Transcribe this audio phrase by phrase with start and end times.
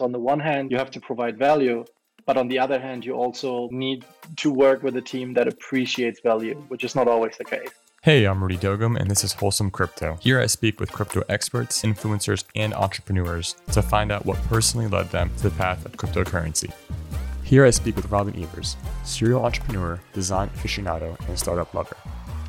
[0.00, 1.84] On the one hand, you have to provide value,
[2.26, 4.04] but on the other hand, you also need
[4.36, 7.68] to work with a team that appreciates value, which is not always the case.
[8.02, 10.18] Hey, I'm Rudy Dogum, and this is Wholesome Crypto.
[10.20, 15.10] Here I speak with crypto experts, influencers, and entrepreneurs to find out what personally led
[15.10, 16.70] them to the path of cryptocurrency.
[17.42, 21.96] Here I speak with Robin Ebers, serial entrepreneur, design aficionado, and startup lover.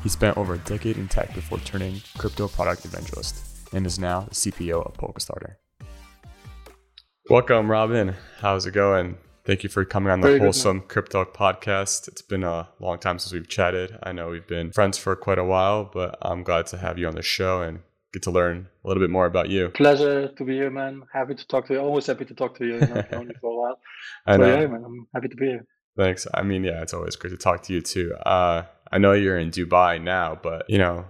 [0.02, 4.20] He spent over a decade in tech before turning crypto product evangelist and is now
[4.20, 5.56] the CPO of Polkastarter.
[7.28, 8.14] Welcome, Robin.
[8.38, 9.18] How's it going?
[9.44, 12.06] Thank you for coming on the Very Wholesome Crypto podcast.
[12.06, 13.98] It's been a long time since we've chatted.
[14.04, 17.08] I know we've been friends for quite a while, but I'm glad to have you
[17.08, 17.80] on the show and
[18.12, 19.70] get to learn a little bit more about you.
[19.70, 21.02] Pleasure to be here, man.
[21.12, 21.80] Happy to talk to you.
[21.80, 22.74] Always happy to talk to you.
[22.74, 23.80] you know, I've known you for a while.
[24.26, 24.60] I know.
[24.60, 25.66] yeah, man, I'm happy to be here.
[25.96, 26.28] Thanks.
[26.32, 28.14] I mean, yeah, it's always great to talk to you too.
[28.24, 28.62] Uh,
[28.92, 31.06] I know you're in Dubai now, but you know,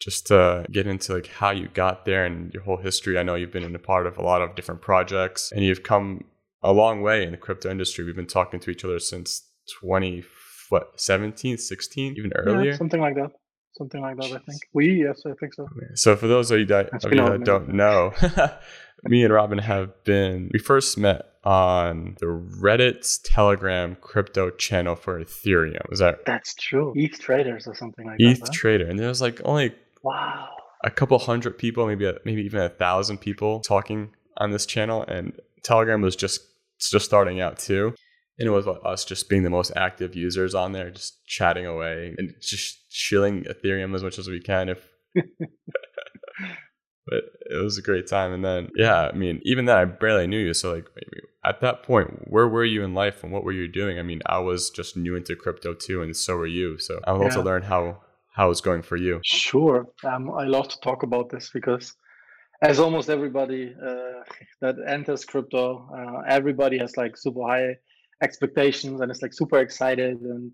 [0.00, 3.18] just to get into like how you got there and your whole history.
[3.18, 5.82] I know you've been in a part of a lot of different projects and you've
[5.82, 6.24] come
[6.62, 8.04] a long way in the crypto industry.
[8.04, 9.42] We've been talking to each other since
[9.80, 10.24] 20
[10.70, 12.70] what 17, 16, even earlier.
[12.70, 13.32] Yeah, something like that.
[13.72, 14.62] Something like that, I think.
[14.72, 15.68] We, yes, I think so.
[15.94, 18.12] So for those of you that, of you that don't know,
[19.04, 25.22] me and Robin have been, we first met on the Reddit's Telegram crypto channel for
[25.22, 25.90] Ethereum.
[25.92, 26.26] Is that?
[26.26, 26.92] That's true.
[26.96, 28.48] ETH traders or something like ETH that.
[28.48, 28.86] ETH trader.
[28.86, 30.48] And there was like only wow
[30.82, 35.02] a couple hundred people, maybe a, maybe even a thousand people talking on this channel,
[35.02, 36.40] and Telegram was just
[36.80, 37.94] just starting out too.
[38.38, 42.14] And it was us just being the most active users on there, just chatting away
[42.16, 44.70] and just shilling Ethereum as much as we can.
[44.70, 45.24] If but
[47.50, 48.32] it was a great time.
[48.32, 50.54] And then, yeah, I mean, even then, I barely knew you.
[50.54, 50.86] So, like,
[51.44, 53.98] at that point, where were you in life and what were you doing?
[53.98, 56.78] I mean, I was just new into crypto too, and so were you.
[56.78, 57.24] So, I was yeah.
[57.24, 58.00] love to learn how
[58.32, 59.20] how it's going for you.
[59.24, 61.94] Sure, um, I love to talk about this because,
[62.62, 64.22] as almost everybody uh,
[64.60, 67.76] that enters crypto, uh, everybody has like super high
[68.22, 70.50] expectations and is like super excited and.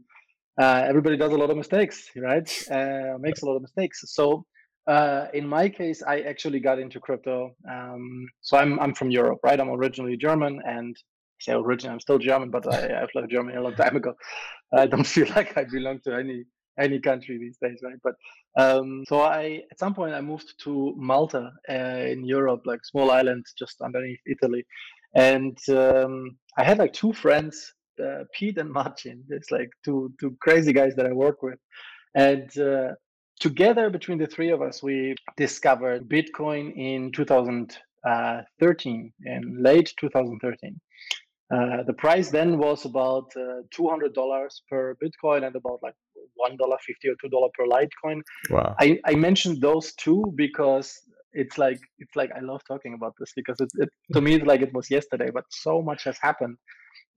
[0.58, 2.50] Uh, everybody does a lot of mistakes, right?
[2.70, 4.02] Uh, makes a lot of mistakes.
[4.06, 4.46] So
[4.86, 7.54] uh, in my case, I actually got into crypto.
[7.68, 9.60] Um, so I'm I'm from Europe, right?
[9.60, 10.96] I'm originally German, and
[11.40, 14.14] say originally I'm still German, but I, I've left Germany a long time ago.
[14.72, 16.44] I don't feel like I belong to any
[16.78, 17.98] any country these days, right?
[18.02, 18.14] But
[18.56, 23.10] um, so I at some point I moved to Malta uh, in Europe, like small
[23.10, 24.64] island just underneath Italy,
[25.14, 29.24] and um, I had like two friends, uh, Pete and Martin.
[29.30, 31.58] It's like two two crazy guys that I work with,
[32.14, 32.92] and uh,
[33.40, 40.80] together between the three of us, we discovered Bitcoin in 2013, in late 2013.
[41.48, 45.94] Uh, the price then was about uh, $200 per Bitcoin and about like
[46.38, 48.20] $1.50 or $2 per Litecoin.
[48.50, 48.74] Wow.
[48.80, 50.92] I, I mentioned those two because
[51.32, 54.46] it's like it's like I love talking about this because it, it to me it's
[54.46, 56.56] like it was yesterday, but so much has happened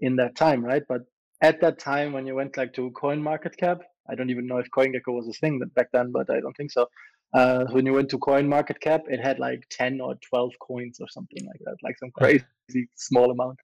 [0.01, 0.83] in that time, right?
[0.87, 1.01] But
[1.41, 5.13] at that time when you went like to CoinMarketCap I don't even know if CoinGecko
[5.13, 6.87] was a thing back then, but I don't think so.
[7.33, 11.45] Uh, when you went to CoinMarketCap, it had like 10 or 12 coins or something
[11.45, 13.59] like that, like some crazy small amount.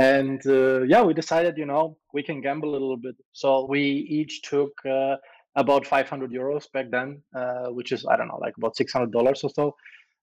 [0.00, 3.16] And uh, yeah, we decided, you know, we can gamble a little bit.
[3.32, 5.16] So we each took uh,
[5.56, 9.34] about 500 euros back then, uh, which is, I don't know, like about $600 or
[9.34, 9.76] so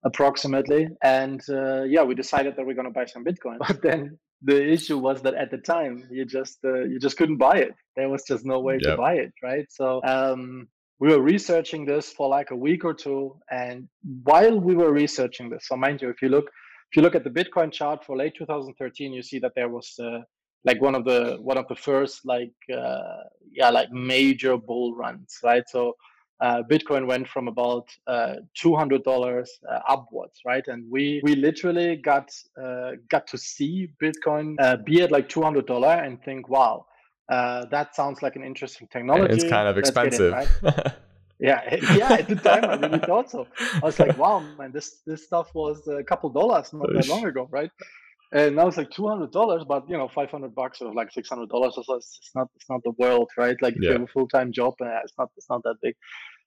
[0.04, 0.88] approximately.
[1.02, 3.58] And uh, yeah, we decided that we're going to buy some Bitcoin.
[3.66, 7.38] But then the issue was that at the time you just uh, you just couldn't
[7.38, 8.92] buy it there was just no way yep.
[8.92, 10.68] to buy it right so um,
[11.00, 13.88] we were researching this for like a week or two and
[14.22, 16.50] while we were researching this so mind you if you look
[16.90, 19.98] if you look at the bitcoin chart for late 2013 you see that there was
[19.98, 20.20] uh,
[20.64, 23.22] like one of the one of the first like uh,
[23.52, 25.94] yeah like major bull runs right so
[26.40, 30.66] uh, Bitcoin went from about uh, two hundred dollars uh, upwards, right?
[30.68, 35.42] And we we literally got uh, got to see Bitcoin uh, be at like two
[35.42, 36.86] hundred dollar and think, wow,
[37.28, 39.34] uh, that sounds like an interesting technology.
[39.34, 40.34] It's kind of expensive.
[41.40, 42.14] Yeah, yeah.
[42.14, 43.46] At the time, I really thought so.
[43.74, 47.24] I was like, wow, man, this this stuff was a couple dollars not that long
[47.24, 47.70] ago, right?
[48.32, 51.10] and now it's like two hundred dollars, but you know, five hundred bucks or like
[51.10, 51.80] six hundred dollars so.
[51.80, 53.56] It's, it's, not it's not the world, right?
[53.62, 53.88] Like if yeah.
[53.88, 55.94] you have a full time job, uh, it's not it's not that big.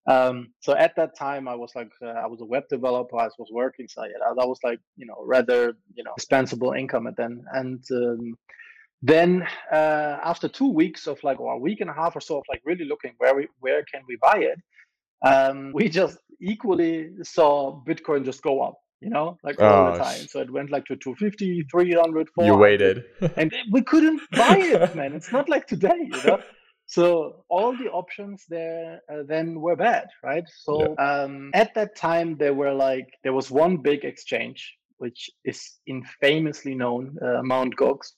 [0.07, 3.17] Um, so at that time, I was like uh, I was a web developer.
[3.17, 7.07] I was working, so yeah, that was like you know rather you know dispensable income
[7.07, 7.43] at then.
[7.53, 8.37] And um,
[9.01, 12.37] then uh, after two weeks of like or a week and a half or so
[12.37, 14.59] of like really looking where we where can we buy it,
[15.25, 19.97] um, we just equally saw Bitcoin just go up you know, like all oh, the
[19.97, 20.27] time.
[20.27, 22.45] So it went like to 250, 300, 400.
[22.45, 23.03] You waited.
[23.35, 25.13] and we couldn't buy it, man.
[25.13, 26.39] It's not like today, you know?
[26.85, 30.43] So all the options there uh, then were bad, right?
[30.63, 31.23] So yeah.
[31.23, 36.75] um, at that time, there were like, there was one big exchange, which is infamously
[36.75, 38.11] known, uh, Mount Gox,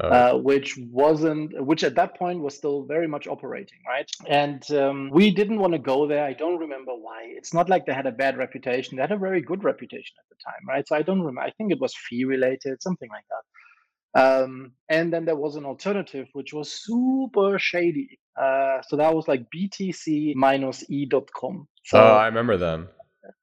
[0.00, 4.10] Uh, uh, which wasn't, which at that point was still very much operating, right?
[4.26, 6.24] And um, we didn't want to go there.
[6.24, 7.24] I don't remember why.
[7.26, 8.96] It's not like they had a bad reputation.
[8.96, 10.86] They had a very good reputation at the time, right?
[10.88, 11.42] So I don't remember.
[11.42, 13.44] I think it was fee related, something like that.
[14.14, 18.18] Um, and then there was an alternative, which was super shady.
[18.40, 21.68] Uh, so that was like BTC minus E.com.
[21.84, 22.88] So oh, I remember them.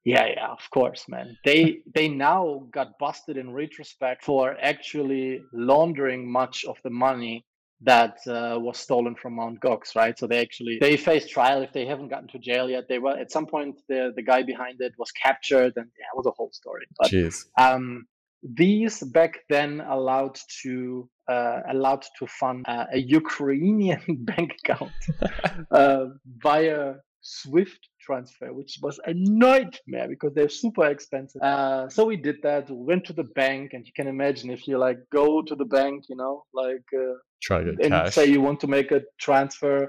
[0.06, 1.38] Yeah, yeah, of course, man.
[1.46, 7.46] They they now got busted in retrospect for actually laundering much of the money
[7.82, 10.18] that uh, was stolen from Mount Gox, right?
[10.18, 12.88] So they actually they faced trial if they haven't gotten to jail yet.
[12.90, 16.18] They were at some point the the guy behind it was captured, and yeah, it
[16.18, 16.86] was a whole story.
[16.98, 17.46] But Jeez.
[17.58, 18.06] um,
[18.44, 24.92] these back then allowed to uh, allowed to fund uh, a Ukrainian bank account
[25.72, 26.06] uh,
[26.38, 29.14] via Swift transfer, which was a
[29.48, 31.42] nightmare because they're super expensive.
[31.42, 32.70] Uh, so we did that.
[32.70, 35.70] We went to the bank, and you can imagine if you like go to the
[35.80, 37.14] bank, you know, like uh,
[37.48, 38.16] Try to and cash.
[38.16, 39.80] say you want to make a transfer.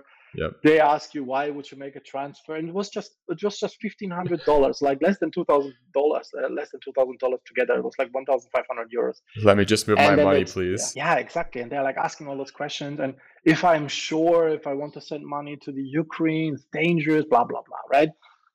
[0.41, 0.53] Yep.
[0.63, 3.59] They ask you why would you make a transfer, and it was just it was
[3.65, 7.19] just fifteen hundred dollars, like less than two thousand dollars, uh, less than two thousand
[7.25, 7.75] dollars together.
[7.81, 9.17] It was like one thousand five hundred euros.
[9.49, 10.83] Let me just move my And then money, please.
[10.95, 11.61] Yeah, yeah, exactly.
[11.63, 12.97] And they're like asking all those questions.
[13.05, 13.13] And
[13.45, 17.45] if I'm sure if I want to send money to the Ukraine, it's dangerous, blah,
[17.45, 18.11] blah, blah, right?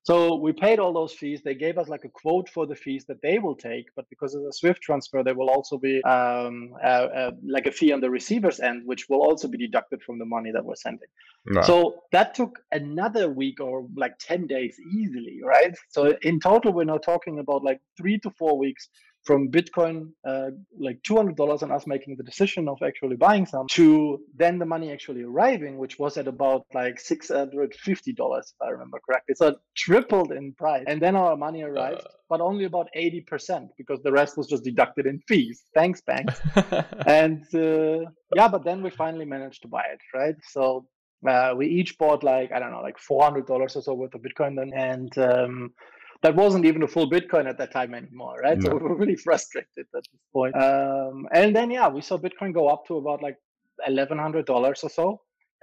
[0.06, 1.42] So we paid all those fees.
[1.44, 4.36] They gave us like a quote for the fees that they will take, but because
[4.36, 8.02] it's a SWIFT transfer, there will also be um, uh, uh, like a fee on
[8.02, 11.08] the receiver's end, which will also be deducted from the money that we're sending.
[11.48, 11.62] Wow.
[11.64, 15.76] So that took another week or like 10 days easily, right?
[15.90, 18.90] So in total, we're now talking about like three to four weeks
[19.26, 24.20] from Bitcoin, uh, like $200 and us making the decision of actually buying some to
[24.36, 29.36] then the money actually arriving, which was at about like $650, if I remember correctly.
[29.36, 30.86] So it tripled in price.
[30.88, 32.10] And then our money arrived, Uh.
[32.30, 35.64] but only about 80% because the rest was just deducted in fees.
[35.74, 36.40] Thanks, banks
[37.06, 40.86] and uh, yeah but then we finally managed to buy it right so
[41.28, 44.56] uh, we each bought like i don't know like $400 or so worth of bitcoin
[44.56, 45.72] then and um,
[46.26, 48.60] that wasn't even a full bitcoin at that time anymore right?
[48.64, 50.54] So we were really frustrated at this point.
[50.68, 53.38] Um, and then yeah we saw bitcoin go up to about like
[53.88, 54.50] $1100
[54.88, 55.08] or so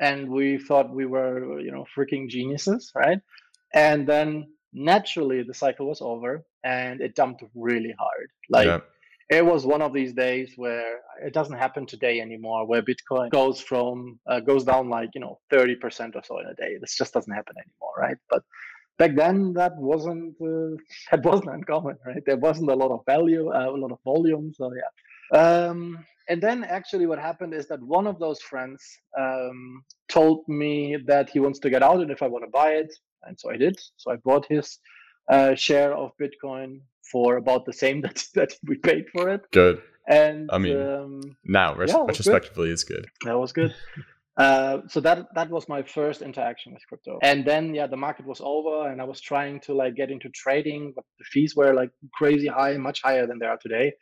[0.09, 3.21] and we thought we were you know freaking geniuses right?
[3.89, 4.29] And then
[4.91, 6.33] naturally the cycle was over
[6.77, 8.29] and it dumped really hard.
[8.57, 8.83] Like Yep.
[9.39, 10.91] it was one of these days where
[11.27, 13.95] it doesn't happen today anymore where bitcoin goes from
[14.31, 16.73] uh, goes down like you know 30% or so in a day.
[16.83, 18.21] This just doesn't happen anymore right?
[18.33, 18.43] But
[18.99, 20.77] back then that wasn't uh,
[21.11, 24.53] that wasn't uncommon right there wasn't a lot of value uh, a lot of volume
[24.55, 24.91] so yeah
[25.41, 28.81] um, and then actually what happened is that one of those friends
[29.19, 32.71] um, told me that he wants to get out and if i want to buy
[32.83, 32.93] it
[33.25, 34.79] and so i did so i bought his
[35.31, 36.81] uh, share of bitcoin
[37.11, 39.83] for about the same that, that we paid for it Good.
[40.09, 42.33] and I mean, um, Now, res- Yeah, was good.
[42.33, 43.07] retrospectively, it's good.
[43.25, 43.73] that was good.
[44.37, 48.27] Uh, so that that was my first interaction with crypto, and then yeah, the market
[48.27, 51.75] was over, and I was trying to like get into trading, but the fees were
[51.75, 53.93] like crazy high, much higher than they are today.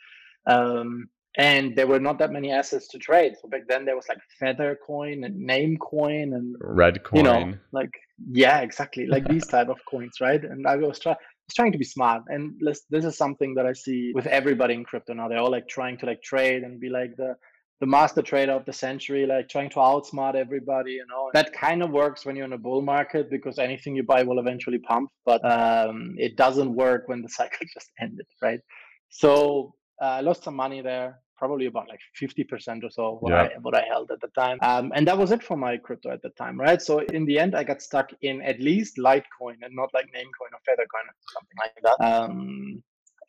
[0.46, 3.34] Um, and there were not that many assets to trade.
[3.40, 7.16] So back then there was like Feathercoin and Namecoin and Reddcoin.
[7.16, 7.90] you know like
[8.30, 11.16] yeah exactly like these type of coins right and i was trying
[11.54, 14.84] trying to be smart and this, this is something that i see with everybody in
[14.84, 17.34] crypto now they're all like trying to like trade and be like the
[17.80, 21.82] the master trader of the century like trying to outsmart everybody you know that kind
[21.82, 25.10] of works when you're in a bull market because anything you buy will eventually pump
[25.24, 28.60] but um it doesn't work when the cycle just ended right
[29.08, 33.42] so uh, i lost some money there probably about like 50% or so what, Yeah.
[33.42, 34.58] I, what I held at the time.
[34.60, 36.80] Um, and that was it for my crypto at the time, right?
[36.88, 40.52] So in the end, I got stuck in at least Litecoin and not like Namecoin
[40.56, 41.98] or Feathercoin or something like that.
[42.10, 42.82] Um,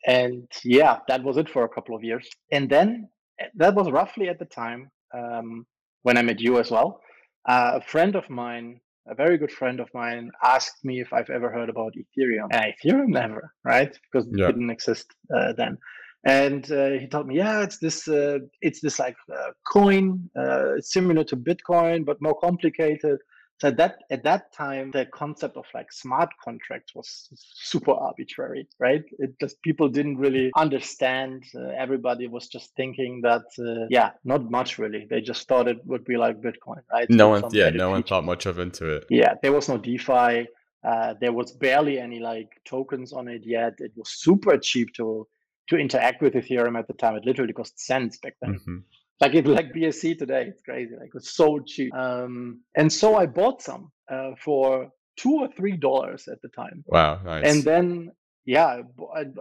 [0.06, 2.28] and yeah, that was it for a couple of years.
[2.50, 3.08] And then
[3.56, 5.66] that was roughly at the time um,
[6.02, 7.00] when I met you as well.
[7.48, 11.30] Uh, a friend of mine, a very good friend of mine, asked me if I've
[11.30, 12.48] ever heard about Ethereum.
[12.52, 13.96] Uh, Ethereum, never, right?
[14.10, 14.48] Because Yeah.
[14.48, 15.78] it didn't exist uh, then
[16.24, 20.74] and uh, he told me yeah it's this uh, it's this like uh, coin uh,
[20.80, 23.18] similar to bitcoin but more complicated
[23.62, 29.04] so that at that time the concept of like smart contracts was super arbitrary right
[29.20, 34.50] it just people didn't really understand uh, everybody was just thinking that uh, yeah not
[34.50, 37.90] much really they just thought it would be like bitcoin right No one, yeah, no
[37.90, 39.04] one thought much of into it.
[39.10, 40.48] Yeah, there was no DeFi.
[40.84, 43.74] Uh, there was barely any like tokens on it yet.
[43.78, 45.26] It was super cheap to
[45.68, 47.14] to interact with Ethereum at the time.
[47.16, 48.54] It literally cost cents back then.
[48.64, 48.78] hmm
[49.22, 50.46] Like it like BSC today.
[50.48, 50.96] It's crazy.
[50.98, 51.94] Like it's so cheap.
[51.94, 56.82] Um, and so I bought some uh, for two or three dollars at the time.
[56.88, 57.44] Wow, nice.
[57.44, 58.10] And then
[58.44, 58.82] yeah,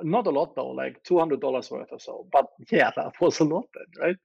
[0.04, 2.28] not a lot though, like two hundred dollars worth or so.
[2.32, 4.16] But yeah, that was a lot then, right?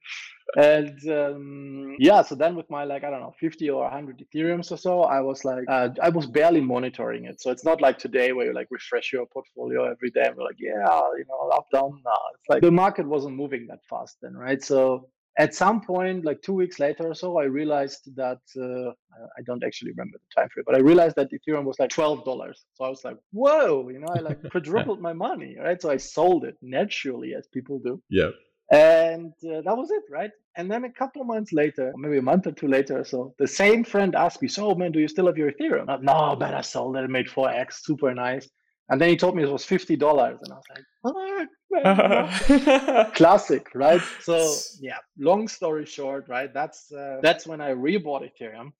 [0.55, 4.71] And um, yeah, so then with my like I don't know, fifty or hundred Ethereums
[4.71, 7.41] or so, I was like, uh, I was barely monitoring it.
[7.41, 10.43] So it's not like today where you like refresh your portfolio every day and we're
[10.43, 11.99] like, yeah, you know, up down.
[12.05, 14.63] Nah, it's like the market wasn't moving that fast then, right?
[14.63, 18.91] So at some point, like two weeks later or so, I realized that uh,
[19.37, 22.25] I don't actually remember the time frame, but I realized that Ethereum was like twelve
[22.25, 22.65] dollars.
[22.73, 25.79] So I was like, "Whoa!" You know, I like quadrupled my money, right?
[25.79, 28.01] So I sold it naturally, as people do.
[28.09, 28.31] Yeah.
[28.71, 30.31] And uh, that was it, right?
[30.57, 33.33] And then a couple of months later, maybe a month or two later or so,
[33.37, 36.35] the same friend asked me, "So, man, do you still have your Ethereum?" Like, no,
[36.35, 37.03] man, I sold it.
[37.03, 38.49] It made four x, super nice.
[38.89, 41.47] And then he told me it was fifty dollars, and I was like, "What?"
[43.15, 44.01] Classic, right?
[44.21, 44.97] So yeah.
[45.17, 46.53] Long story short, right?
[46.53, 48.71] That's uh, that's when I rebought Ethereum,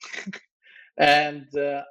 [0.98, 1.84] and uh,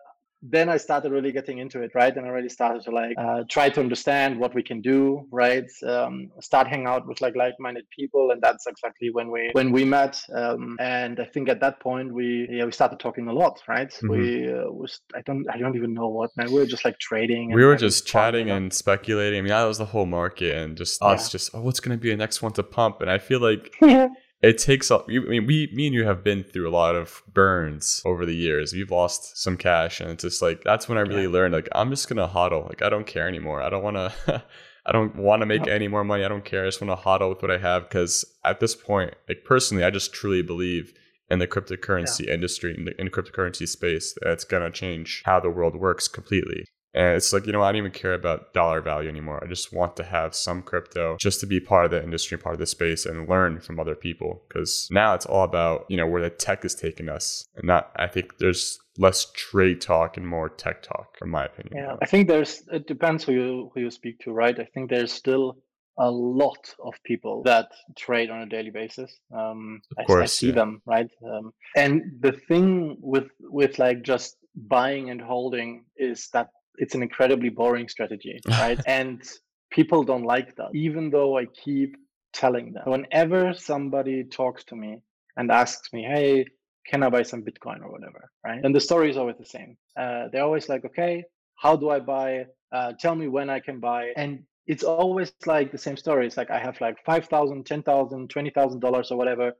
[0.43, 2.14] then I started really getting into it, right?
[2.14, 5.69] And I really started to like uh, try to understand what we can do, right?
[5.87, 9.85] Um, start hanging out with like like-minded people, and that's exactly when we when we
[9.85, 10.21] met.
[10.35, 13.90] Um, and I think at that point we yeah we started talking a lot, right?
[13.90, 14.09] Mm-hmm.
[14.11, 16.47] We uh, was I don't I don't even know what man.
[16.52, 17.52] We were just like trading.
[17.52, 19.38] we were just chatting and speculating.
[19.38, 21.33] I mean, that was the whole market, and just us yeah.
[21.33, 23.00] just oh, what's going to be the next one to pump?
[23.00, 23.75] And I feel like.
[24.43, 25.07] it takes up.
[25.09, 28.37] I mean, we, me and you have been through a lot of burns over the
[28.37, 28.73] years.
[28.73, 31.28] We've lost some cash, and it's just like that's when I really yeah.
[31.28, 31.55] learned.
[31.55, 32.69] Like, I'm just gonna hodl.
[32.69, 33.62] Like, I don't care anymore.
[33.62, 34.45] I don't want to.
[34.88, 36.25] I don't want to make any more money.
[36.25, 36.62] I don't care.
[36.62, 39.83] I just want to hodl with what I have because at this point, like personally,
[39.83, 40.93] I just truly believe
[41.28, 42.35] in the cryptocurrency yeah.
[42.35, 46.66] industry in the, in the cryptocurrency space that's gonna change how the world works completely.
[46.96, 49.44] And it's like, you know, I don't even care about dollar value anymore.
[49.44, 52.54] I just want to have some crypto just to be part of the industry, part
[52.54, 54.42] of the space and learn from other people.
[54.48, 57.44] Cause now it's all about, you know, where the tech is taking us.
[57.54, 61.74] And not, I think there's less trade talk and more tech talk, in my opinion.
[61.76, 61.96] Yeah.
[62.00, 64.58] I think there's, it depends who you, who you speak to, right?
[64.58, 65.58] I think there's still
[65.98, 69.14] a lot of people that trade on a daily basis.
[69.36, 70.54] Um, of course, I, I see yeah.
[70.54, 71.10] them, right?
[71.22, 76.48] Um, and the thing with, with like just buying and holding is that
[76.78, 78.80] it's an incredibly boring strategy, right?
[78.87, 79.23] and
[79.71, 81.97] people don't like that, even though I keep
[82.33, 82.85] telling them.
[82.87, 85.02] Whenever somebody talks to me
[85.37, 86.47] and asks me, hey,
[86.87, 88.61] can I buy some Bitcoin or whatever, right?
[88.62, 89.76] And the story is always the same.
[89.99, 91.25] Uh, they're always like, okay,
[91.56, 92.47] how do I buy?
[92.73, 94.12] Uh, tell me when I can buy.
[94.16, 96.26] And it's always like the same story.
[96.26, 99.52] It's like I have like five thousand, ten thousand, twenty thousand dollars or whatever.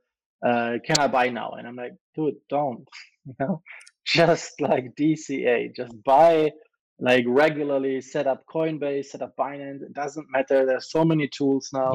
[0.45, 1.51] Uh, can I buy now?
[1.57, 2.87] And I'm like, dude, don't.
[3.27, 3.61] You know,
[4.05, 6.49] just like DCA, just buy
[6.99, 9.83] like regularly set up Coinbase, set up Binance.
[9.83, 10.65] It doesn't matter.
[10.65, 11.93] There's so many tools now.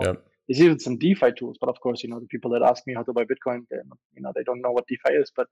[0.49, 2.94] There's even some DeFi tools, but of course, you know the people that ask me
[2.94, 3.76] how to buy Bitcoin, they
[4.14, 5.30] you know they don't know what DeFi is.
[5.35, 5.47] But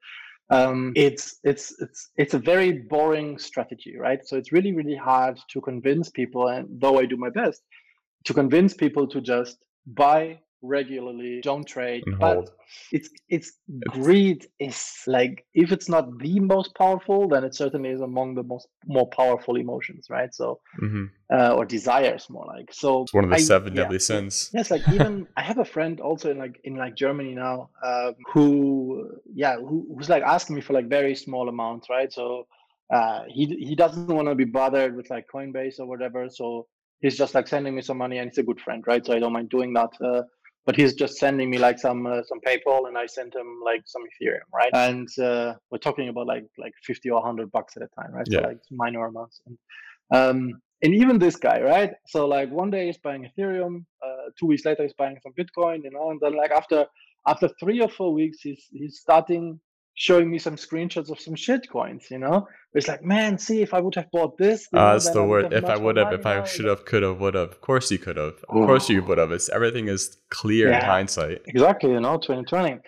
[0.50, 4.20] um, it's it's it's it's a very boring strategy, right?
[4.26, 7.62] So it's really really hard to convince people, and though I do my best,
[8.24, 12.50] to convince people to just buy regularly don't trade but
[12.92, 13.52] it's it's
[13.88, 18.42] greed is like if it's not the most powerful then it certainly is among the
[18.42, 20.34] most more powerful emotions right?
[20.34, 21.06] So mm-hmm.
[21.32, 22.72] uh, or desires more like.
[22.72, 24.50] So it's one of the I, seven deadly yeah, sins.
[24.52, 28.14] Yes like even i have a friend also in like in like germany now um,
[28.32, 32.12] who yeah who, who's like asking me for like very small amounts right?
[32.12, 32.46] So
[32.92, 36.66] uh, he he doesn't want to be bothered with like coinbase or whatever so
[37.00, 39.04] he's just like sending me some money and he's a good friend right?
[39.04, 40.22] So i don't mind doing that uh,
[40.66, 43.82] but he's just sending me like some uh, some PayPal, and I sent him like
[43.86, 44.70] some Ethereum, right?
[44.74, 48.26] And uh, we're talking about like like fifty or hundred bucks at a time, right?
[48.28, 48.40] Yeah.
[48.40, 49.40] So like minor amounts.
[49.46, 49.58] And,
[50.12, 51.92] um, and even this guy, right?
[52.06, 55.84] So like one day he's buying Ethereum, uh, two weeks later he's buying some Bitcoin,
[55.84, 56.86] you know, and then like after
[57.26, 59.60] after three or four weeks he's he's starting
[59.94, 62.46] showing me some screenshots of some shit coins, you know?
[62.72, 64.68] It's like, man, see if I would have bought this.
[64.72, 65.52] Uh, that's the word.
[65.52, 67.50] If I would have, if I should have, could have, would have.
[67.50, 68.34] Of course you could have.
[68.48, 68.66] Of Ooh.
[68.66, 69.32] course you would have.
[69.32, 71.42] It's everything is clear yeah, in hindsight.
[71.46, 72.78] Exactly, you know, 2020.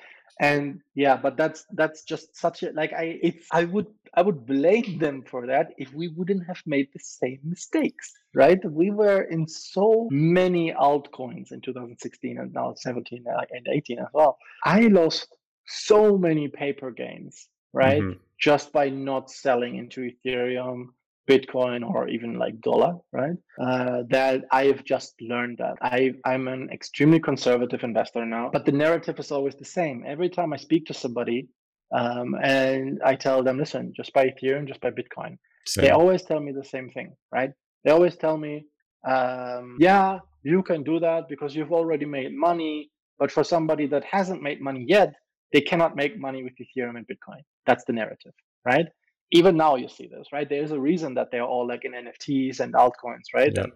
[0.41, 4.45] And yeah, but that's that's just such a like I it's I would I would
[4.47, 8.59] blame them for that if we wouldn't have made the same mistakes, right?
[8.65, 14.39] We were in so many altcoins in 2016 and now 17 and 18 as well.
[14.65, 15.29] I lost
[15.73, 18.03] so many paper gains, right?
[18.03, 18.19] Mm-hmm.
[18.39, 20.87] Just by not selling into Ethereum,
[21.29, 23.37] Bitcoin, or even like dollar, right?
[23.61, 25.75] Uh, that I have just learned that.
[25.81, 30.05] I, I'm an extremely conservative investor now, but the narrative is always the same.
[30.07, 31.49] Every time I speak to somebody
[31.95, 35.85] um, and I tell them, listen, just buy Ethereum, just buy Bitcoin, same.
[35.85, 37.53] they always tell me the same thing, right?
[37.85, 38.67] They always tell me,
[39.09, 42.91] um, yeah, you can do that because you've already made money.
[43.19, 45.15] But for somebody that hasn't made money yet,
[45.53, 47.43] they cannot make money with Ethereum and Bitcoin.
[47.67, 48.33] That's the narrative,
[48.65, 48.87] right?
[49.33, 50.49] Even now you see this, right?
[50.49, 53.53] There's a reason that they're all like in NFTs and altcoins, right?
[53.55, 53.67] Yeah.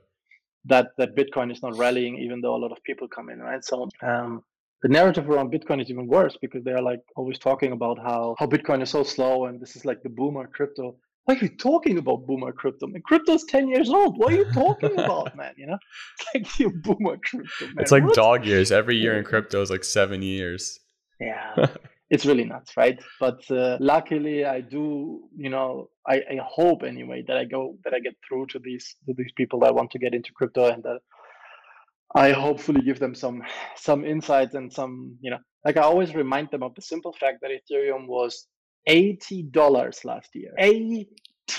[0.66, 3.64] that that Bitcoin is not rallying, even though a lot of people come in, right?
[3.64, 4.42] So um,
[4.83, 8.47] the narrative around Bitcoin is even worse because they're like always talking about how how
[8.47, 10.97] Bitcoin is so slow and this is like the boomer crypto.
[11.25, 12.87] Why are you talking about boomer crypto?
[12.87, 14.16] Man, crypto's 10 years old.
[14.16, 15.54] What are you talking about, man?
[15.56, 15.78] You know,
[16.35, 17.75] it's like you boomer crypto, man.
[17.78, 18.14] It's like what?
[18.14, 18.71] dog years.
[18.71, 20.78] Every year in crypto is like seven years.
[21.21, 21.55] Yeah.
[22.11, 22.99] it's really nuts, right?
[23.19, 27.95] But uh, luckily, I do, you know, I, I hope anyway that I go that
[27.95, 30.83] I get through to these to these people that want to get into crypto and
[30.85, 31.01] that
[32.15, 33.43] I hopefully give them some
[33.77, 37.39] some insights and some, you know, like I always remind them of the simple fact
[37.43, 38.47] that Ethereum was
[38.87, 40.53] eighty dollars last year.
[40.59, 41.09] Eighty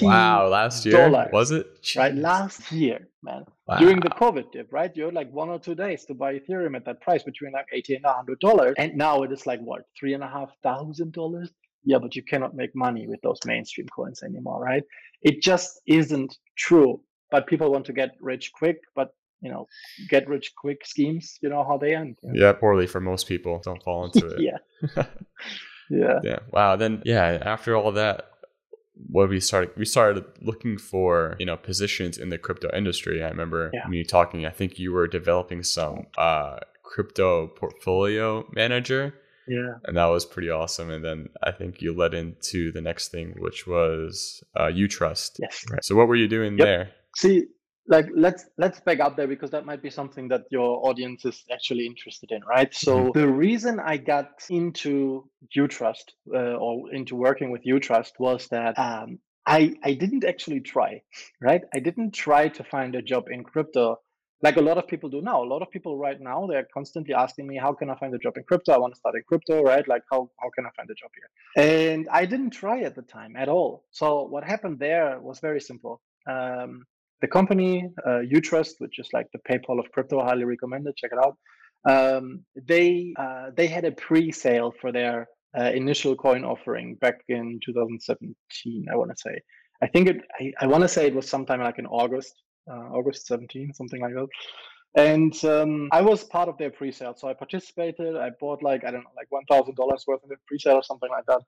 [0.02, 1.82] wow, last year dollars, was it?
[1.82, 1.98] Jeez.
[1.98, 3.46] Right, last year, man.
[3.68, 3.78] Wow.
[3.78, 4.92] During the COVID dip, right?
[4.96, 7.68] You had like one or two days to buy Ethereum at that price between like
[7.74, 11.14] eighty and hundred dollars, and now it is like what three and a half thousand
[11.14, 11.52] dollars.
[11.84, 14.84] Yeah, but you cannot make money with those mainstream coins anymore, right?
[15.22, 17.02] It just isn't true.
[17.30, 19.10] But people want to get rich quick, but
[19.42, 19.68] you know,
[20.10, 22.18] get rich quick schemes, you know how they end.
[22.24, 22.46] You know?
[22.48, 23.62] Yeah, poorly for most people.
[23.64, 24.42] Don't fall into it.
[24.42, 25.04] yeah.
[25.90, 26.20] yeah.
[26.24, 26.40] Yeah.
[26.52, 26.76] Wow.
[26.76, 28.32] Then yeah, after all that,
[29.10, 33.24] what we started we started looking for, you know, positions in the crypto industry.
[33.24, 33.88] I remember yeah.
[33.88, 39.14] me talking, I think you were developing some uh crypto portfolio manager.
[39.48, 39.76] Yeah.
[39.86, 40.90] And that was pretty awesome.
[40.90, 45.38] And then I think you led into the next thing, which was uh, Utrust.
[45.40, 45.64] Yes.
[45.70, 45.84] Right.
[45.84, 46.66] So what were you doing yep.
[46.66, 46.90] there?
[47.16, 47.46] See,
[47.88, 51.44] like let's let's back up there because that might be something that your audience is
[51.52, 52.74] actually interested in right?
[52.74, 53.20] So mm-hmm.
[53.20, 59.20] the reason i got into utrust uh, or into working with utrust was that um,
[59.46, 61.02] i i didn't actually try
[61.42, 61.62] right?
[61.74, 63.98] I didn't try to find a job in crypto.
[64.44, 65.42] Like a lot of people do now.
[65.44, 68.20] A lot of people right now they're constantly asking me how can i find a
[68.20, 68.74] job in crypto?
[68.74, 69.88] I want to start in crypto right?
[69.88, 71.30] Like how, how can i find a job here?
[71.66, 73.86] And i didn't try at the time at all.
[73.92, 76.02] So what happened there was very simple.
[76.30, 76.86] Um,
[77.22, 80.96] the company, uh, Utrust, which is like the PayPal of crypto, highly recommended.
[80.96, 81.38] Check it out.
[81.88, 87.60] Um, they uh, they had a pre-sale for their uh, initial coin offering back in
[87.66, 88.86] 2017.
[88.92, 89.40] I want to say.
[89.82, 90.18] I think it.
[90.40, 92.34] I, I want to say it was sometime like in August,
[92.70, 94.28] uh, August 17, something like that.
[94.96, 98.16] And um, I was part of their pre-sale, so I participated.
[98.16, 100.84] I bought like I don't know, like one thousand dollars worth of the pre-sale or
[100.84, 101.42] something like that.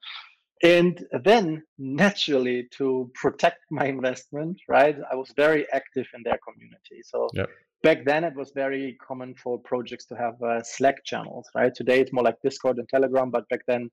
[0.62, 4.96] And then naturally to protect my investment, right?
[5.12, 7.02] I was very active in their community.
[7.04, 7.50] So yep.
[7.82, 11.74] back then it was very common for projects to have uh, Slack channels, right?
[11.74, 13.90] Today it's more like Discord and Telegram, but back then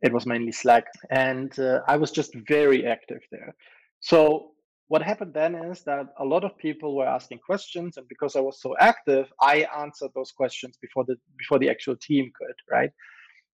[0.00, 0.86] it was mainly Slack.
[1.10, 3.54] And uh, I was just very active there.
[4.00, 4.52] So
[4.88, 8.40] what happened then is that a lot of people were asking questions and because i
[8.40, 12.90] was so active i answered those questions before the before the actual team could right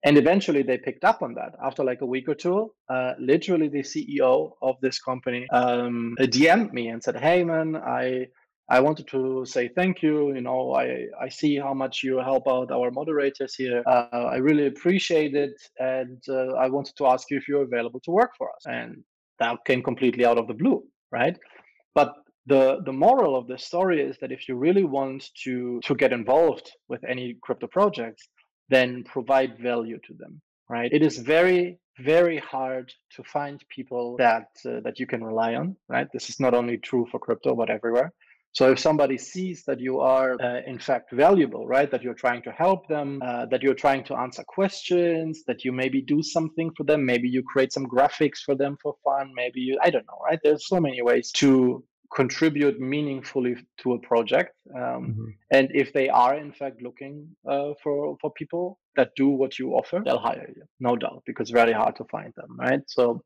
[0.04, 2.72] and eventually they picked up on that after like a week or two.
[2.88, 8.26] Uh, literally the ceo of this company um, dm'd me and said hey man i
[8.68, 10.34] i wanted to say thank you.
[10.34, 13.82] You know i i see how much you help out our moderators here.
[13.86, 15.56] Uh, i really appreciate it.
[15.78, 18.62] And uh, i wanted to ask you if you're available to work for us.
[18.66, 19.04] And
[19.40, 20.82] that came completely out of the blue
[21.14, 21.38] right?
[21.94, 22.12] But
[22.46, 26.12] the the moral of this story is that if you really want to to get
[26.12, 28.28] involved with any crypto projects
[28.68, 30.90] then provide value to them right?
[30.92, 35.76] It is very very hard to find people that uh, that you can rely on
[35.88, 36.08] right?
[36.12, 38.12] This is not only true for crypto but everywhere.
[38.52, 42.42] So if somebody sees that you are uh, in fact valuable right that you're trying
[42.42, 46.70] to help them uh, that you're trying to answer questions that you maybe do something
[46.76, 50.06] for them maybe you create some graphics for them for fun maybe you i don't
[50.06, 50.38] know right?
[50.42, 54.54] There's so many ways to contribute meaningfully to a project.
[54.74, 55.24] Um, mm-hmm.
[55.50, 59.72] And if they are in fact looking uh, for for people that do what you
[59.72, 62.82] offer, they'll hire you, no doubt, because it's very hard to find them, right?
[62.86, 63.22] So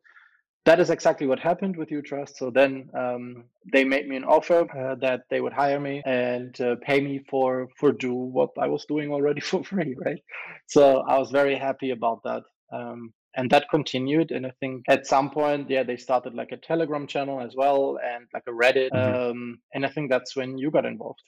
[0.64, 2.36] that is exactly what happened with Utrust.
[2.36, 6.58] So then um, they made me an offer uh, that they would hire me and
[6.60, 10.22] uh, pay me for for do what I was doing already for free, right?
[10.66, 12.42] So I was very happy about that.
[12.72, 16.56] Um, and that continued and i think at some point yeah they started like a
[16.56, 19.30] telegram channel as well and like a reddit mm-hmm.
[19.30, 21.22] um, and i think that's when you got involved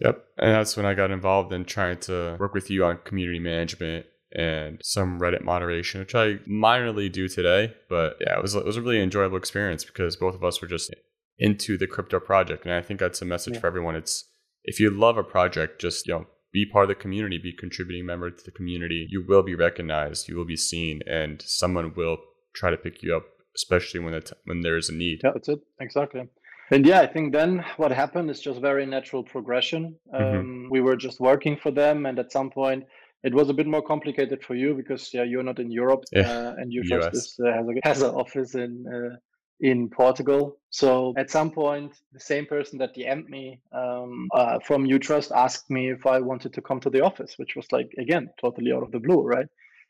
[0.00, 3.38] yep and that's when i got involved in trying to work with you on community
[3.38, 8.64] management and some reddit moderation which i minorly do today but yeah it was, it
[8.64, 10.94] was a really enjoyable experience because both of us were just
[11.38, 13.60] into the crypto project and i think that's a message yeah.
[13.60, 14.24] for everyone it's
[14.62, 18.06] if you love a project just you know be part of the community, be contributing
[18.06, 19.06] member to the community.
[19.08, 22.18] You will be recognized, you will be seen, and someone will
[22.54, 23.24] try to pick you up,
[23.56, 25.20] especially when it when there is a need.
[25.22, 26.28] Yeah, that's it exactly.
[26.72, 29.96] And yeah, I think then what happened is just very natural progression.
[30.14, 30.24] Mm-hmm.
[30.24, 30.70] Um, mm-hmm.
[30.70, 32.84] We were just working for them, and at some point,
[33.22, 36.30] it was a bit more complicated for you because yeah, you're not in Europe, yeah.
[36.30, 39.16] uh, and you just uh, has, a, has an office in uh,
[39.60, 40.58] in Portugal.
[40.70, 45.70] So at some point, the same person that DM'd me um, uh, from Utrust asked
[45.70, 48.82] me if I wanted to come to the office, which was like again totally out
[48.82, 49.46] of the blue, right?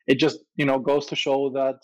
[0.06, 1.80] It just you know goes to show that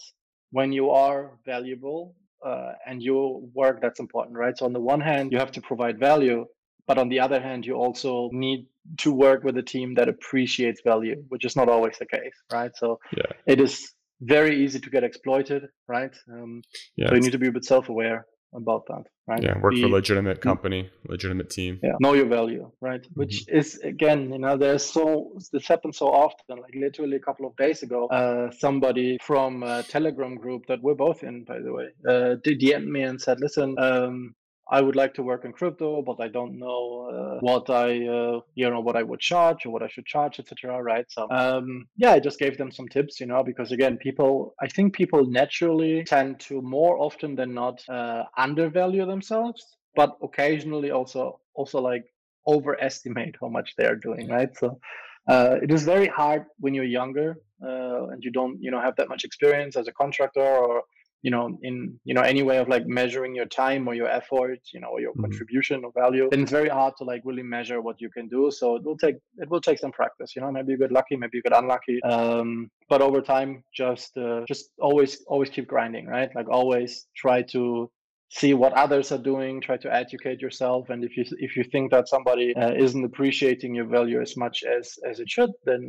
[0.50, 4.56] when you are valuable uh, and your work, that's important, right?
[4.56, 6.46] So on the one hand, you have to provide value,
[6.86, 8.66] but on the other hand, you also need
[8.98, 12.70] to work with a team that appreciates value, which is not always the case, right?
[12.76, 13.32] So yeah.
[13.46, 16.14] it is very easy to get exploited, right?
[16.30, 16.62] Um,
[16.96, 19.42] yeah, so you need to be a bit self-aware about that, right?
[19.42, 21.78] Yeah, work be, for legitimate company, legitimate team.
[21.82, 23.02] Yeah, know your value, right?
[23.02, 23.20] Mm-hmm.
[23.20, 26.58] Which is again, you know, there's so this happens so often.
[26.58, 30.94] Like literally a couple of days ago, uh, somebody from a Telegram group that we're
[30.94, 34.34] both in, by the way, uh, DM'd me and said, "Listen, um,
[34.68, 38.40] I would like to work in crypto, but I don't know uh, what I, uh,
[38.56, 40.82] you know, what I would charge or what I should charge, etc.
[40.82, 41.06] Right?
[41.08, 44.66] So, um, yeah, I just gave them some tips, you know, because again, people, I
[44.66, 51.40] think people naturally tend to more often than not uh, undervalue themselves, but occasionally also,
[51.54, 52.04] also like
[52.48, 54.56] overestimate how much they are doing, right?
[54.56, 54.80] So,
[55.28, 58.96] uh, it is very hard when you're younger uh, and you don't, you know, have
[58.96, 60.82] that much experience as a contractor or
[61.26, 64.60] you know in you know any way of like measuring your time or your effort
[64.72, 65.26] you know or your mm-hmm.
[65.26, 68.42] contribution or value then it's very hard to like really measure what you can do.
[68.58, 71.16] So it will take it will take some practice you know maybe you get lucky
[71.16, 71.98] maybe you get unlucky.
[72.14, 73.50] Um, but over time
[73.82, 76.30] just uh, just always always keep grinding right?
[76.38, 76.90] Like always
[77.24, 77.90] try to
[78.38, 80.90] see what others are doing try to educate yourself.
[80.92, 84.62] And if you if you think that somebody uh, isn't appreciating your value as much
[84.76, 85.82] as as it should then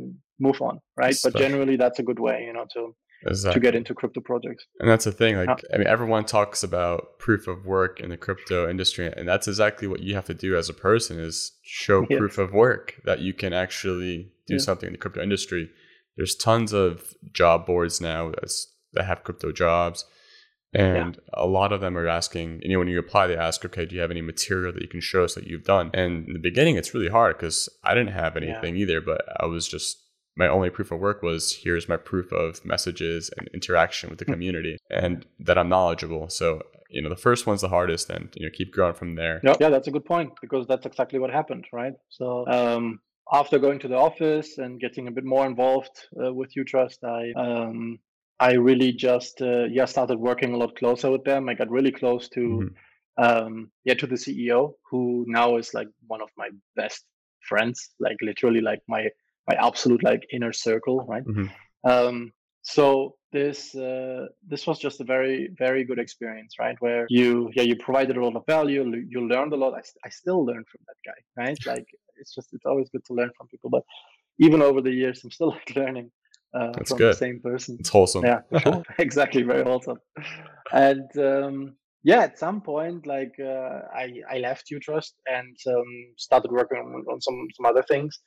[0.46, 1.18] move on right?
[1.24, 2.82] But generally that's a good way you know to
[3.26, 3.60] exactly.
[3.60, 4.64] to get into crypto projects.
[4.80, 5.36] And that's the thing.
[5.36, 5.74] Like, yeah.
[5.74, 9.88] I mean, everyone talks about proof of work in the crypto industry, and that's exactly
[9.88, 12.18] what you have to do as a person: is show yes.
[12.18, 14.60] proof of work that you can actually do yeah.
[14.60, 15.70] something in the crypto industry.
[16.16, 18.32] There's tons of job boards now
[18.92, 20.04] that have crypto jobs.
[20.74, 21.42] And yeah.
[21.42, 23.94] a lot of them are asking, you know, when you apply, they ask, okay, do
[23.94, 25.90] you have any material that you can show us that you've done?
[25.94, 29.46] And in the beginning, it's really hard because I didn't have anything either, but I
[29.46, 29.96] was just
[30.38, 34.24] my only proof of work was here's my proof of messages and interaction with the
[34.24, 34.32] hmm.
[34.32, 36.28] community and that I'm knowledgeable.
[36.28, 39.40] So, you know, the first one's the hardest and, you know, keep growing from there.
[39.42, 41.94] Yeah, yeah that's a good point because that's exactly what happened, right?
[42.08, 46.54] So, um, after going to the office and getting a bit more involved uh, with
[46.54, 47.98] Utrust, I um,
[48.40, 51.48] I really just uh, yeah started working a lot closer with them.
[51.48, 53.22] I got really close to mm-hmm.
[53.22, 57.04] um, yeah to the CEO, who now is like one of my best
[57.46, 59.08] friends, like literally like my
[59.48, 61.24] my absolute like inner circle, right?
[61.24, 61.90] Mm-hmm.
[61.90, 62.32] Um,
[62.62, 66.76] so this uh, this was just a very very good experience, right?
[66.80, 69.74] Where you yeah you provided a lot of value, you learned a lot.
[69.74, 71.58] I, I still learn from that guy, right?
[71.66, 71.86] Like
[72.20, 73.84] it's just it's always good to learn from people, but
[74.38, 76.10] even over the years, I'm still like learning
[76.54, 77.14] uh, That's from good.
[77.14, 77.76] the same person.
[77.80, 78.24] It's wholesome.
[78.24, 78.82] Yeah, sure.
[78.98, 79.98] exactly, very wholesome.
[80.72, 86.50] And um, yeah, at some point, like uh, I I left Utrust and um, started
[86.50, 88.18] working on, on some some other things.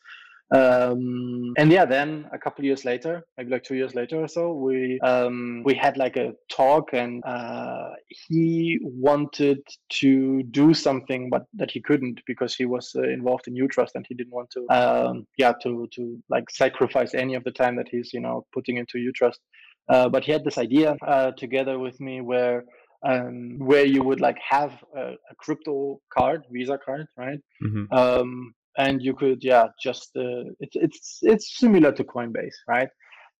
[0.54, 4.54] Um, and yeah, then a couple years later, maybe like two years later or so,
[4.54, 9.60] we um, we had like a talk, and uh, he wanted
[10.02, 14.06] to do something, but that he couldn't because he was uh, involved in Utrust, and
[14.10, 17.88] he didn't want to, um, yeah, to to like sacrifice any of the time that
[17.90, 19.40] he's you know putting into Utrust.
[19.88, 22.66] Uh, but he had this idea uh, together with me where
[23.04, 27.40] um, where you would like have a, a, crypto card, Visa card, right?
[27.64, 27.92] Mm-hmm.
[27.92, 32.90] Um, and you could yeah just uh, it's it's it's similar to Coinbase, right?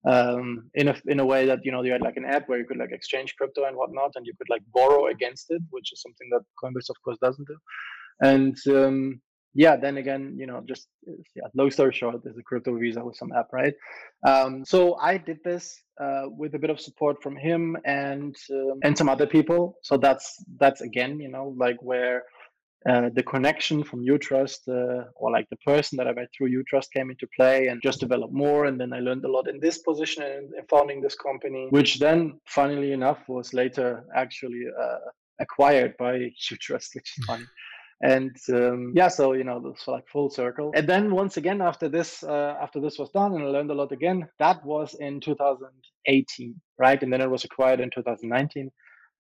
[0.08, 2.60] Um, in a in a way that you know you had like an app where
[2.60, 5.94] you could like exchange crypto and whatnot, and you could like borrow against it, which
[5.94, 7.58] is something that Coinbase of course doesn't do.
[8.22, 9.22] And um,
[9.54, 10.88] yeah, then again, you know, just
[11.36, 13.74] yeah, long story short, there's a crypto visa with some app, right?
[14.26, 18.80] Um, so I did this uh, with a bit of support from him and um,
[18.84, 19.78] and some other people.
[19.84, 22.24] So that's that's again, you know, like where
[22.90, 26.92] uh, the connection from Utrust uh, or like the person that I met through Utrust
[26.96, 28.66] came into play and just developed more.
[28.66, 32.40] And then I learned a lot in this position and founding this company, which then,
[32.48, 34.98] funnily enough, was later actually uh,
[35.40, 37.46] acquired by Utrust, which is funny.
[38.04, 40.72] And um, yeah, so you know, it's like full circle.
[40.76, 43.76] And then once again, after this, uh, after this was done, and I learned a
[43.76, 44.28] lot again.
[44.40, 47.04] That was in 2018, right?
[47.04, 48.72] And then it was acquired in 2019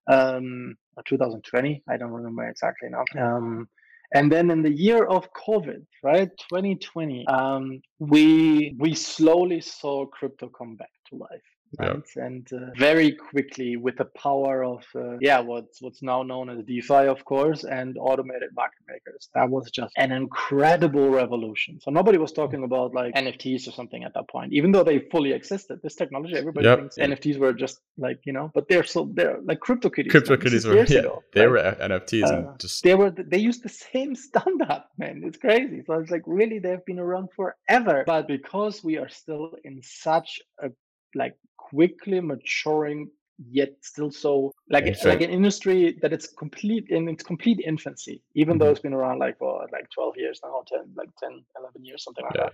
[0.07, 1.83] um, 2020.
[1.89, 3.03] I don't remember exactly now.
[3.19, 3.67] Um,
[4.13, 10.49] and then in the year of COVID, right, 2020, um, we we slowly saw crypto
[10.49, 11.49] come back to life.
[11.79, 11.95] Right?
[11.95, 12.25] Yep.
[12.25, 16.63] And uh, very quickly, with the power of uh, yeah, what's what's now known as
[16.65, 21.79] DeFi, of course, and automated market makers, that was just an incredible revolution.
[21.81, 24.99] So nobody was talking about like NFTs or something at that point, even though they
[25.11, 25.79] fully existed.
[25.83, 26.79] This technology, everybody yep.
[26.79, 30.11] thinks NFTs were just like you know, but they're so they're like CryptoKitties.
[30.11, 31.79] CryptoKitties were yeah, ago, they right?
[31.79, 35.21] were NFTs uh, and just they were they used the same standard, man.
[35.23, 35.83] It's crazy.
[35.85, 40.41] So it's like really they've been around forever, but because we are still in such
[40.61, 40.71] a
[41.15, 41.35] like
[41.71, 43.09] quickly maturing
[43.49, 48.21] yet still so like it's like an industry that it's complete in its complete infancy
[48.35, 48.59] even mm-hmm.
[48.59, 52.03] though it's been around like for like 12 years now 10 like 10 11 years
[52.03, 52.49] something like yeah.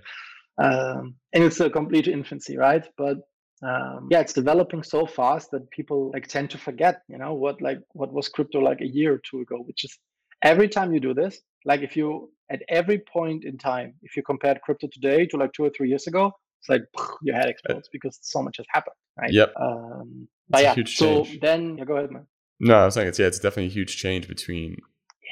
[0.60, 3.18] that um, and it's a complete infancy right but
[3.64, 7.62] um, yeah it's developing so fast that people like tend to forget you know what
[7.62, 9.98] like what was crypto like a year or two ago which is
[10.44, 14.24] every time you do this like if you at every point in time if you
[14.24, 16.32] compared crypto today to like two or three years ago
[16.68, 19.32] it's like your head explodes because so much has happened, right?
[19.32, 19.54] Yep.
[19.60, 22.28] Um, but yeah, so then yeah, go ahead, man.
[22.60, 24.78] No, I was saying it's yeah, it's definitely a huge change between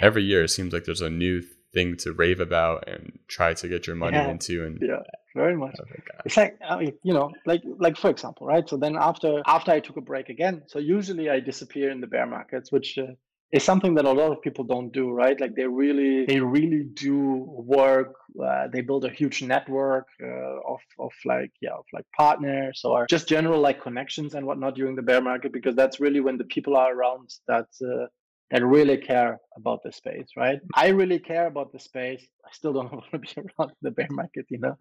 [0.02, 0.44] every year.
[0.44, 1.42] It seems like there's a new
[1.74, 4.30] thing to rave about and try to get your money yeah.
[4.30, 5.02] into, and yeah,
[5.36, 5.76] very much.
[5.80, 5.86] Oh
[6.26, 8.68] it's like I mean, you know, like like for example, right?
[8.68, 12.08] So then after after I took a break again, so usually I disappear in the
[12.08, 13.14] bear markets, which uh,
[13.56, 15.40] is something that a lot of people don't do right?
[15.40, 18.14] Like they really they really do work
[18.48, 23.08] uh, they build a huge network uh, of of like yeah of like partners or
[23.10, 26.50] just general like connections and whatnot during the bear market because that's really when the
[26.56, 28.06] people are around that uh,
[28.52, 30.60] that really care about the space right?
[30.76, 32.24] I really care about the space.
[32.46, 34.76] I still don't want to be around the bear market you know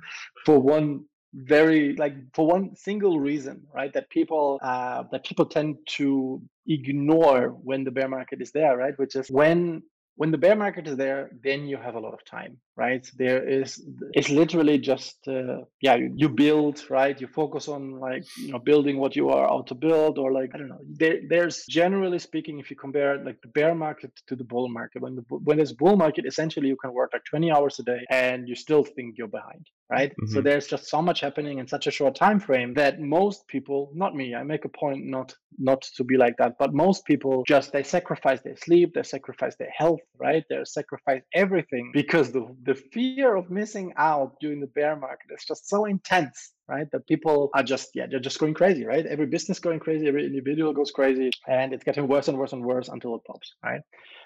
[0.44, 1.04] for one
[1.34, 7.48] very like for one single reason right that people uh, that people tend to ignore
[7.48, 9.82] when the bear market is there right which is when
[10.16, 13.08] when the bear market is there then you have a lot of time right?
[13.16, 13.82] There is
[14.12, 17.20] it's literally just uh, yeah you, you, build right?
[17.20, 20.50] You focus on like you know building what you are out to build or like
[20.54, 20.80] i don't know.
[21.00, 25.02] There, there's generally speaking if you compare like the bear market to the bull market
[25.02, 28.00] when the when there's bull market essentially you can work like 20 hours a day
[28.10, 30.10] and you still think you're behind right?
[30.10, 30.32] Mm-hmm.
[30.32, 33.90] so there's just so much happening in such a short time frame that most people
[33.94, 37.44] not me i make a point not not to be like that but most people
[37.46, 40.44] just they sacrifice their sleep they sacrifice their health right?
[40.48, 45.44] They sacrifice everything because the the fear of missing out during the bear market is
[45.44, 49.06] just so intense right that people are just yeah they're just going crazy right?
[49.06, 52.64] Every business going crazy every individual goes crazy and it's getting worse and worse and
[52.64, 53.80] worse until it pops right?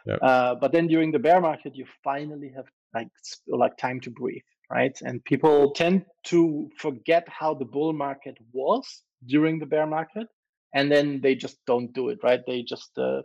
[0.06, 0.18] Yep.
[0.22, 3.08] uh, but then during the bear market you finally have like
[3.48, 4.96] like time to breathe right?
[5.02, 10.26] And people tend to forget how the bull market was during the bear market
[10.74, 12.40] and then they just don't do it right?
[12.46, 13.22] They just uh,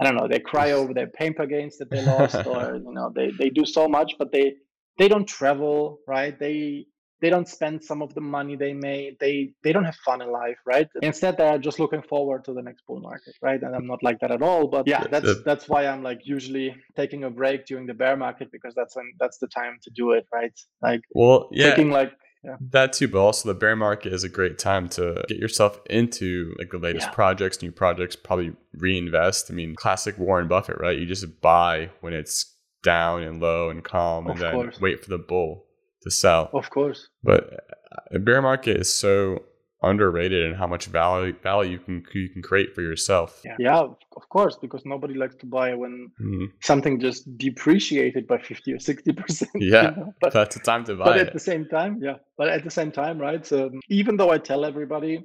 [0.00, 3.10] I don't know, they cry over their paper gains that they lost, or you know,
[3.14, 4.54] they, they do so much, but they
[4.98, 6.38] they don't travel, right?
[6.38, 6.86] They
[7.22, 9.16] they don't spend some of the money they made.
[9.20, 10.88] They they don't have fun in life, right?
[11.02, 13.60] Instead, they're just looking forward to the next bull market, right?
[13.62, 14.68] And I'm not like that at all.
[14.68, 18.52] But yeah, that's that's why I'm like usually taking a break during the bear market
[18.52, 20.52] because that's when that's the time to do it, right?
[20.82, 21.70] Like well, yeah.
[21.70, 22.12] taking like
[22.46, 22.56] yeah.
[22.70, 26.54] That too, but also the bear market is a great time to get yourself into
[26.58, 27.12] like the latest yeah.
[27.12, 29.50] projects, new projects, probably reinvest.
[29.50, 30.96] I mean, classic Warren Buffett, right?
[30.96, 32.54] You just buy when it's
[32.84, 34.80] down and low and calm, of and then course.
[34.80, 35.66] wait for the bull
[36.02, 36.50] to sell.
[36.52, 37.08] Of course.
[37.24, 39.42] But uh, a bear market is so
[39.90, 43.40] underrated and how much value value you can you can create for yourself.
[43.44, 43.80] Yeah, yeah
[44.16, 46.46] of course, because nobody likes to buy when mm-hmm.
[46.62, 49.50] something just depreciated by fifty or sixty percent.
[49.60, 50.14] Yeah, you know?
[50.20, 51.04] but that's the time to buy.
[51.04, 51.26] But it.
[51.28, 53.44] at the same time, yeah, but at the same time, right?
[53.44, 55.24] So even though I tell everybody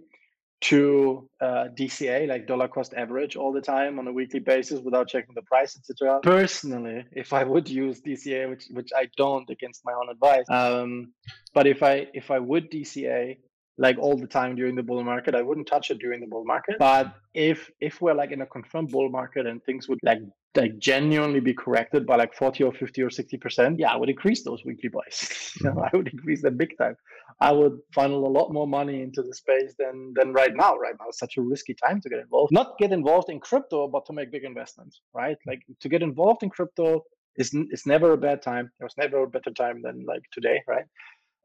[0.62, 5.08] to uh, DCA, like dollar cost average, all the time on a weekly basis without
[5.08, 6.19] checking the price, etc.
[6.21, 11.13] Personally, if I would use DCA, which which I don't against my own advice, um,
[11.54, 13.38] but if I if I would DCA
[13.77, 16.45] like all the time during the bull market, I wouldn't touch it during the bull
[16.45, 16.75] market.
[16.77, 20.19] But if if we're like in a confirmed bull market and things would like
[20.55, 24.10] like genuinely be corrected by like 40 or 50 or 60 percent yeah i would
[24.10, 25.38] increase those weekly buys.
[25.62, 26.95] You know, i would increase them big time.
[27.39, 30.75] I would funnel a lot more money into the space than than right now.
[30.77, 32.51] Right now is such a risky time to get involved.
[32.51, 35.38] Not get involved in crypto but to make big investments right?
[35.47, 37.03] Like to get involved in crypto
[37.38, 38.71] is is never a bad time.
[38.79, 40.88] There's never a better time than like today right?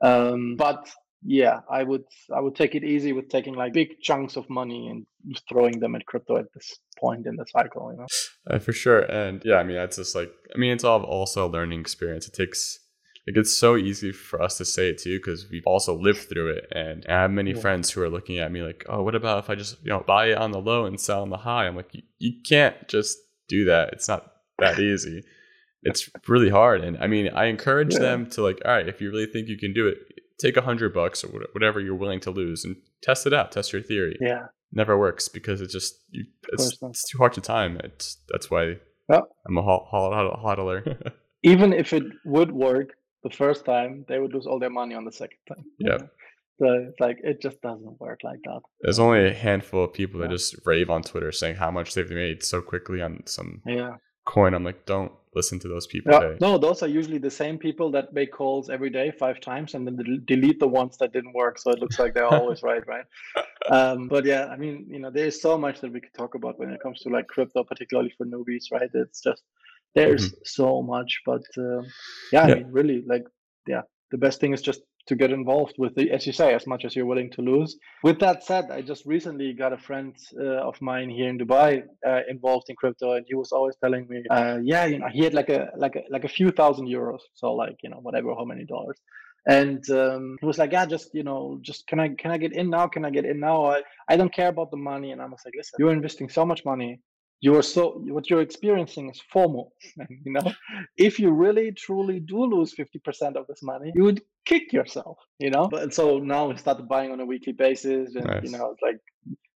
[0.02, 0.90] Um, but
[1.26, 4.88] yeah i would i would take it easy with taking like big chunks of money
[4.88, 5.06] and
[5.48, 8.06] throwing them at crypto at this point in the cycle you know?
[8.48, 11.46] Uh, for sure and yeah i mean that's just like i mean it's all also
[11.46, 12.28] a learning experience.
[12.28, 12.78] It takes
[13.26, 16.50] like it's so easy for us to say it too because we've also lived through
[16.50, 17.60] it and i have many yeah.
[17.60, 20.04] friends who are looking at me like oh what about if i just you know
[20.06, 21.66] buy it on the low and sell on the high?
[21.66, 23.92] I'm like you, you can't just do that.
[23.92, 25.22] It's not that easy.
[25.82, 26.82] It's really hard.
[26.82, 28.00] And i mean i encourage yeah.
[28.00, 29.98] them to like all right if you really think you can do it
[30.38, 33.72] take a hundred bucks or whatever you're willing to lose and test it out, test
[33.72, 34.16] your theory.
[34.20, 37.80] Yeah, never works because it just you, it's, it's, too hard to time.
[37.82, 38.76] It's that's why
[39.08, 39.20] yeah.
[39.46, 41.12] I'm a hodler.
[41.42, 42.90] Even if it would work
[43.22, 45.64] the first time, they would lose all their money on the second time.
[45.78, 45.98] Yeah.
[46.58, 48.62] So it's like it just doesn't work like that.
[48.80, 50.28] There's only a handful of people yeah.
[50.28, 53.96] that just rave on Twitter saying how much they've made so quickly on some yeah
[54.24, 54.54] coin.
[54.54, 56.12] I'm like, don't listen to those people.
[56.12, 56.34] Yeah.
[56.40, 59.86] No, those are usually the same people that make calls every day five times and
[59.86, 61.58] then delete the ones that didn't work.
[61.58, 63.04] So it looks like they're always right, right?
[63.68, 66.56] Um, but yeah, I mean, you know, there's so much that we could talk about
[66.56, 68.88] when it comes to like crypto, particularly for newbies, right?
[68.94, 69.42] It's just
[69.96, 70.40] there's mm-hmm.
[70.44, 71.82] so much, but uh, yeah,
[72.32, 73.24] yeah, I mean, really, like,
[73.66, 76.66] yeah, the best thing is just to get involved with the, as you say, as
[76.66, 77.76] much as you're willing to lose.
[78.02, 81.84] With that said, I just recently got a friend uh, of mine here in Dubai
[82.06, 85.22] uh, involved in crypto, and he was always telling me, uh, yeah, you know, he
[85.24, 88.34] had like a like a like a few thousand euros, so like you know whatever,
[88.34, 88.98] how many dollars.
[89.48, 92.52] And um, he was like, yeah, just you know, just can I can I get
[92.52, 92.88] in now?
[92.88, 93.66] Can I get in now?
[93.66, 95.12] I, I don't care about the money.
[95.12, 97.00] And I was like, listen, you're investing so much money
[97.40, 99.68] you are so what you're experiencing is FOMO
[100.24, 100.52] you know,
[100.96, 105.50] if you really truly do lose 50% of this money, you would kick yourself, you
[105.50, 105.68] know?
[105.68, 108.44] But so now we started buying on a weekly basis and nice.
[108.44, 109.00] you know, it's like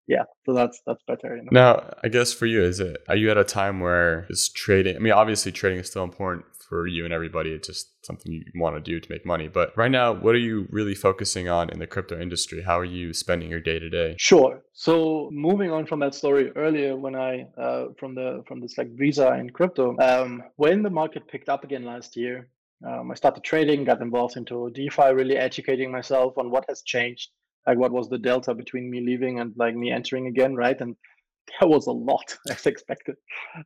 [0.10, 1.50] yeah so that's that's better you know?
[1.52, 4.96] now i guess for you is it are you at a time where it's trading
[4.96, 7.52] i mean obviously trading is still important for you and everybody.
[7.52, 9.48] It's just something you want to do to make money.
[9.48, 12.62] But right now, what are you really focusing on in the crypto industry?
[12.62, 14.16] How are you spending your day to day?
[14.20, 14.62] Sure.
[14.74, 18.92] So moving on from that story earlier, when I uh, from the from this like
[18.92, 22.50] visa in crypto, um, when the market picked up again last year,
[22.88, 27.30] um, I started trading, got involved into DeFi, really educating myself on what has changed,
[27.68, 30.80] like what was the delta between me leaving and like me entering again, right?
[30.80, 30.96] And
[31.60, 33.16] that was a lot as expected.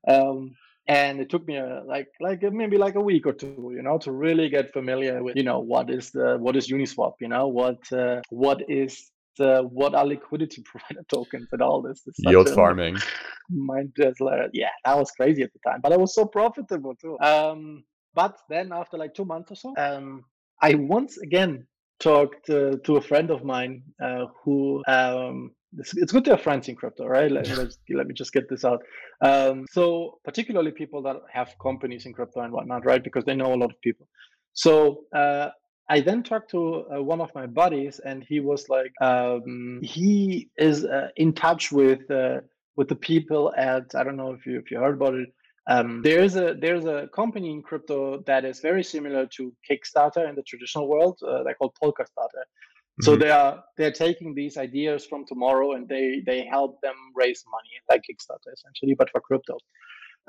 [0.08, 0.56] Um,
[0.88, 3.98] and it took me a, like like maybe like a week or two you know
[3.98, 7.48] to really get familiar with you know what is the what is uniswap you know
[7.48, 12.98] what uh, what is the what are liquidity provider tokens and all this, yield farming.
[13.50, 16.96] mind just like yeah that was crazy at the time but it was so profitable
[16.96, 17.18] too.
[17.20, 20.24] Um but then after like two months or so um
[20.62, 21.66] i once again
[22.00, 26.42] talked uh, to a friend of mine uh, who um it's, it's good to have
[26.42, 27.32] friends in crypto, right?
[27.32, 27.48] Let,
[27.90, 28.82] let me just get this out.
[29.22, 33.04] Um, so particularly people that have companies in crypto and whatnot, right?
[33.04, 34.08] Because they know a lot of people.
[34.54, 35.50] So uh,
[35.90, 40.50] I then talked to uh, one of my buddies, and he was like, um, he
[40.58, 42.42] is uh, in touch with uh,
[42.76, 45.30] with the people at I don't know if you if you heard about it.
[45.68, 50.36] Um, there's a there's a company in crypto that is very similar to Kickstarter in
[50.36, 51.20] the traditional world.
[51.26, 52.44] Uh, they're called Polkastarter.
[53.02, 53.22] So mm-hmm.
[53.22, 57.72] they are they're taking these ideas from tomorrow and they they help them raise money
[57.90, 59.58] like Kickstarter essentially, but for crypto.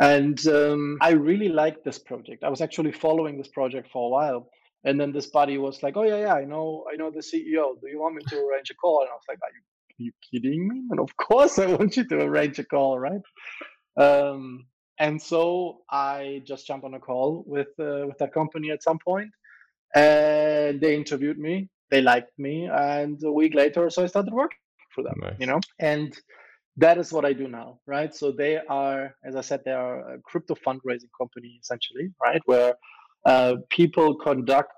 [0.01, 2.43] And um, I really liked this project.
[2.43, 4.49] I was actually following this project for a while,
[4.85, 7.79] and then this buddy was like, "Oh yeah, yeah, I know, I know the CEO.
[7.81, 10.05] Do you want me to arrange a call?" And I was like, "Are you, are
[10.07, 13.21] you kidding me?" And of course, I want you to arrange a call, right?
[13.97, 14.67] Um,
[14.99, 18.99] and so I just jumped on a call with uh, with that company at some
[19.05, 19.31] point,
[19.95, 24.59] and they interviewed me they liked me, and a week later, so I started working
[24.95, 25.15] for them.
[25.21, 25.37] Nice.
[25.39, 26.13] You know, and
[26.77, 28.13] that is what I do now, right?
[28.13, 32.43] So they are, as I said, they are a crypto fundraising company essentially, right?
[32.47, 32.75] Where
[33.25, 34.73] uh, people conduct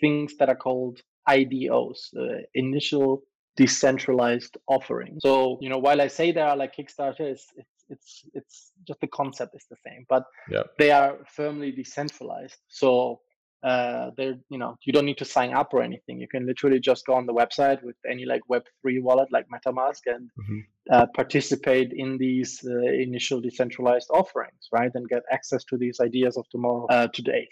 [0.00, 3.22] things that are called IDOs, uh, initial
[3.56, 5.18] decentralized offering.
[5.20, 9.00] So you know, while I say they are like Kickstarter, it's it's it's, it's just
[9.00, 10.64] the concept is the same, but yeah.
[10.78, 12.58] they are firmly decentralized.
[12.68, 13.20] So
[13.62, 16.18] uh, there you know you don't need to sign up or anything.
[16.18, 20.00] You can literally just go on the website with any like web3 wallet like metamask
[20.06, 20.58] and mm-hmm.
[20.90, 26.36] uh, participate in these uh, initial decentralized offerings right and get access to these ideas
[26.36, 27.48] of tomorrow uh, today.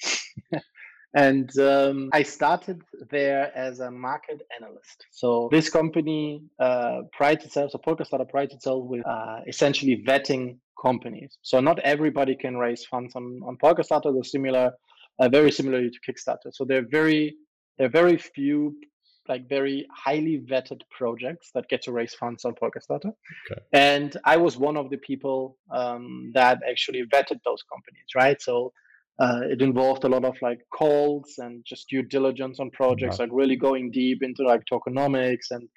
[1.14, 5.06] And um, i started there as a market analyst.
[5.10, 11.38] So this company uh, prides itself so polkastarter prides itself with uh, essentially vetting companies.
[11.42, 14.72] So not everybody can raise funds on on polkastarter there's similar
[15.20, 16.52] uh, very similarly to Kickstarter.
[16.52, 17.36] So there are very
[17.76, 18.74] there are very few
[19.28, 23.12] like very highly vetted projects that get to raise funds on Polkastarter.
[23.50, 23.60] Okay.
[23.74, 28.40] And I was one of the people um, that actually vetted those companies, right?
[28.40, 28.72] So
[29.20, 33.30] uh, it involved a lot of like calls and just due diligence on projects, like
[33.32, 35.68] really going deep into like tokenomics and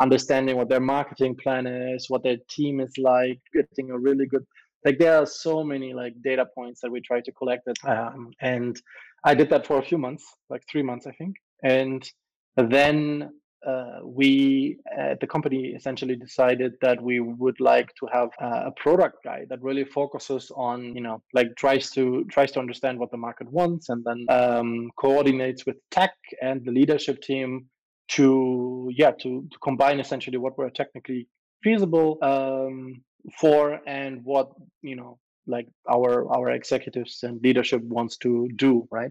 [0.00, 4.44] understanding what their marketing plan is, what their team is like, getting a really good
[4.86, 8.30] like there are so many like data points that we try to collect it um,
[8.40, 8.80] and
[9.24, 11.34] i did that for a few months like three months i think.
[11.62, 12.08] And
[12.56, 13.30] then
[13.66, 19.18] uh, we at the company essentially decided that we would like to have a product
[19.24, 23.16] guy that really focuses on you know like tries to tries to understand what the
[23.16, 27.66] market wants and then um, coordinates with tech and the leadership team
[28.08, 31.26] to yeah to, to combine essentially what we're technically
[31.64, 33.02] feasible um,
[33.38, 34.50] for and what
[34.82, 39.10] you know like our our executives and leadership wants to do right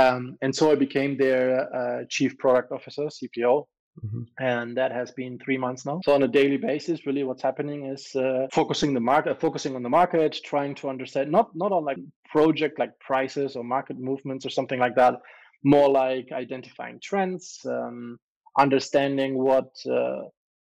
[0.00, 3.66] um, and so i became their uh, chief product officer cpo
[4.00, 4.22] Mm-hmm.
[4.38, 6.00] And that has been three months now.
[6.04, 9.82] So on a daily basis, really, what's happening is uh, focusing the market, focusing on
[9.82, 11.98] the market, trying to understand not not on like
[12.30, 15.16] project like prices or market movements or something like that,
[15.62, 18.18] more like identifying trends, um,
[18.58, 20.22] understanding what uh,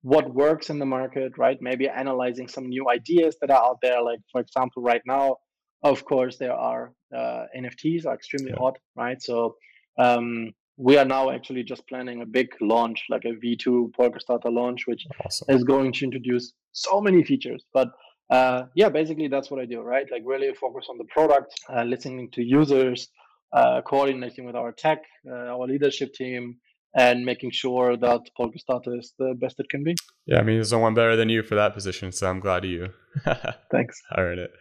[0.07, 1.57] what works in the market, right?
[1.61, 4.01] Maybe analyzing some new ideas that are out there.
[4.01, 5.35] Like for example, right now,
[5.83, 8.59] of course, there are uh, NFTs are extremely yeah.
[8.63, 9.21] hot, right?
[9.21, 9.55] So
[9.99, 14.87] um, we are now actually just planning a big launch, like a V2 Polkastarter launch,
[14.87, 15.53] which awesome.
[15.53, 17.65] is going to introduce so many features.
[17.73, 17.89] But
[18.29, 20.05] uh, yeah, basically that's what I do, right?
[20.09, 23.09] Like really focus on the product, uh, listening to users,
[23.51, 24.99] uh, coordinating with our tech,
[25.29, 26.59] uh, our leadership team,
[26.97, 29.95] and making sure that Polkastarter is the best it can be.
[30.25, 32.65] Yeah, I mean, there's no one better than you for that position, so I'm glad
[32.65, 32.89] you.
[33.71, 34.01] Thanks.
[34.09, 34.51] Hired it.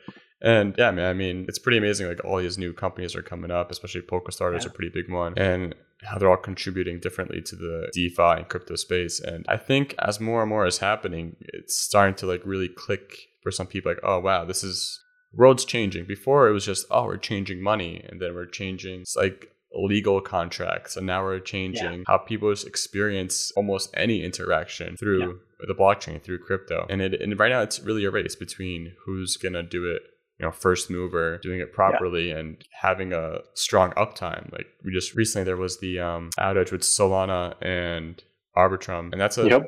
[0.42, 2.08] And yeah, man, I mean, it's pretty amazing.
[2.08, 4.70] Like all these new companies are coming up, especially Polkastarter is yeah.
[4.70, 5.32] a pretty big one.
[5.38, 9.18] And how they're all contributing differently to the DeFi and crypto space.
[9.18, 13.16] And I think as more and more is happening, it's starting to like really click
[13.42, 15.00] for some people like, oh wow, this is
[15.32, 16.04] world's changing.
[16.04, 20.20] Before it was just, oh, we're changing money and then we're changing it's like legal
[20.20, 22.04] contracts and now we're changing yeah.
[22.06, 25.66] how people experience almost any interaction through yeah.
[25.66, 29.36] the blockchain through crypto and it and right now it's really a race between who's
[29.36, 30.02] gonna do it
[30.38, 32.38] you know first mover doing it properly yeah.
[32.38, 36.82] and having a strong uptime like we just recently there was the um outage with
[36.82, 38.22] solana and
[38.56, 39.62] arbitrum and that's a yep.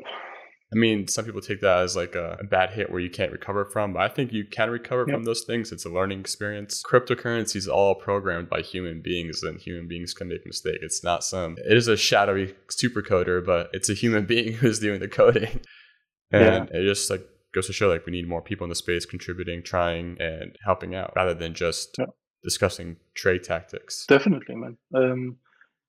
[0.71, 3.33] I mean, some people take that as like a, a, bad hit where you can't
[3.33, 5.17] recover from, but I think you can recover yep.
[5.17, 5.73] from those things.
[5.73, 6.83] It's a learning experience.
[6.83, 10.79] Cryptocurrency is all programmed by human beings, and human beings can make mistakes.
[10.83, 15.01] It's not some, it is a shadowy supercoder, but it's a human being who's doing
[15.01, 15.61] the coding.
[16.31, 16.79] And yeah.
[16.79, 19.63] it just like goes to show like we need more people in the space contributing,
[19.63, 22.05] trying, and helping out rather than just yeah.
[22.45, 24.05] discussing trade tactics.
[24.07, 24.77] Definitely, man.
[24.95, 25.37] Um,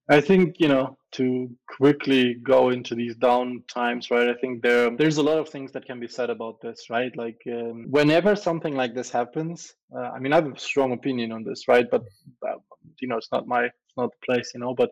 [0.09, 4.29] I think you know to quickly go into these down times, right?
[4.29, 7.15] I think there there's a lot of things that can be said about this, right?
[7.15, 11.31] Like um, whenever something like this happens, uh, I mean, I have a strong opinion
[11.31, 11.87] on this, right?
[11.89, 12.03] But
[12.47, 12.59] uh,
[13.01, 14.75] you know, it's not my it's not the place, you know.
[14.75, 14.89] But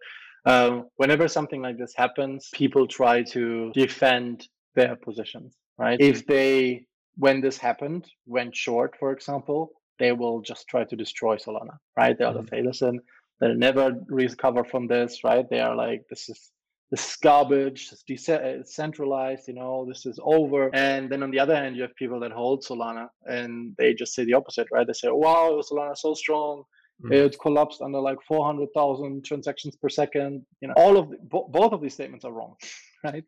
[0.47, 5.99] um, whenever something like this happens, people try to defend their positions, right?
[5.99, 6.85] If they,
[7.17, 12.17] when this happened, went short, for example, they will just try to destroy Solana, right?
[12.17, 12.47] They'll mm-hmm.
[12.47, 13.01] say, listen,
[13.39, 15.49] they'll never recover from this, right?
[15.49, 16.51] They are like, this is
[16.89, 20.73] this is garbage, it's decentralized, you know, this is over.
[20.73, 24.13] And then on the other hand, you have people that hold Solana and they just
[24.13, 24.87] say the opposite, right?
[24.87, 26.63] They say, wow, Solana is so strong.
[27.03, 27.13] Mm-hmm.
[27.13, 30.45] It collapsed under like 400,000 transactions per second.
[30.61, 32.55] You know, all of the, bo- both of these statements are wrong,
[33.03, 33.23] right?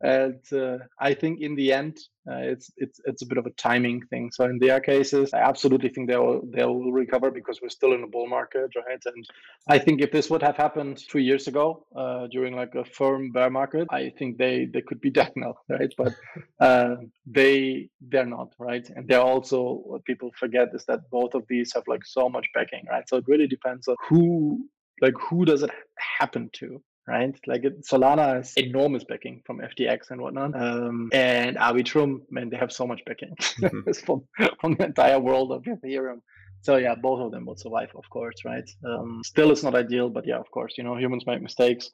[0.00, 1.98] And uh, I think in the end,
[2.30, 4.30] uh, it's it's it's a bit of a timing thing.
[4.32, 7.92] So in their cases, I absolutely think they will they will recover because we're still
[7.92, 9.00] in a bull market, right?
[9.04, 9.26] And
[9.68, 13.30] I think if this would have happened two years ago uh, during like a firm
[13.32, 15.92] bear market, I think they they could be dead now, right?
[15.96, 16.14] But
[16.60, 16.96] uh,
[17.26, 18.86] they they're not, right?
[18.94, 22.46] And they're also what people forget is that both of these have like so much
[22.54, 23.08] backing, right?
[23.08, 24.68] So it really depends on who
[25.00, 25.70] like who does it
[26.18, 27.38] happen to right?
[27.46, 30.54] Like it, Solana has enormous backing from FTX and whatnot.
[30.60, 33.92] Um, and Arbitrum, man, they have so much backing mm-hmm.
[34.06, 34.24] from,
[34.60, 36.20] from the entire world of Ethereum.
[36.62, 38.68] So yeah, both of them will survive, of course, right?
[38.86, 41.90] Um, still, it's not ideal, but yeah, of course, you know, humans make mistakes,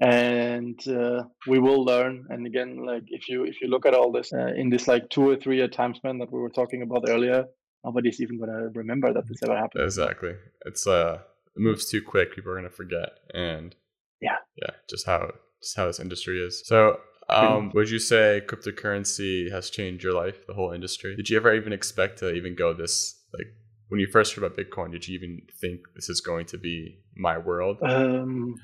[0.00, 2.24] and uh, we will learn.
[2.30, 5.10] And again, like if you if you look at all this uh, in this like
[5.10, 7.44] two or three year time span that we were talking about earlier,
[7.84, 9.84] nobody's even gonna remember that this ever happened.
[9.84, 10.32] Exactly.
[10.64, 11.18] It's uh,
[11.54, 12.34] it moves too quick.
[12.34, 13.74] People are gonna forget, and
[14.60, 16.62] yeah just how just how this industry is.
[16.66, 21.16] So um, would you say cryptocurrency has changed your life the whole industry?
[21.16, 23.46] Did you ever even expect to even go this like
[23.88, 26.98] when you first heard about bitcoin did you even think this is going to be
[27.16, 27.78] my world?
[27.82, 28.54] Um,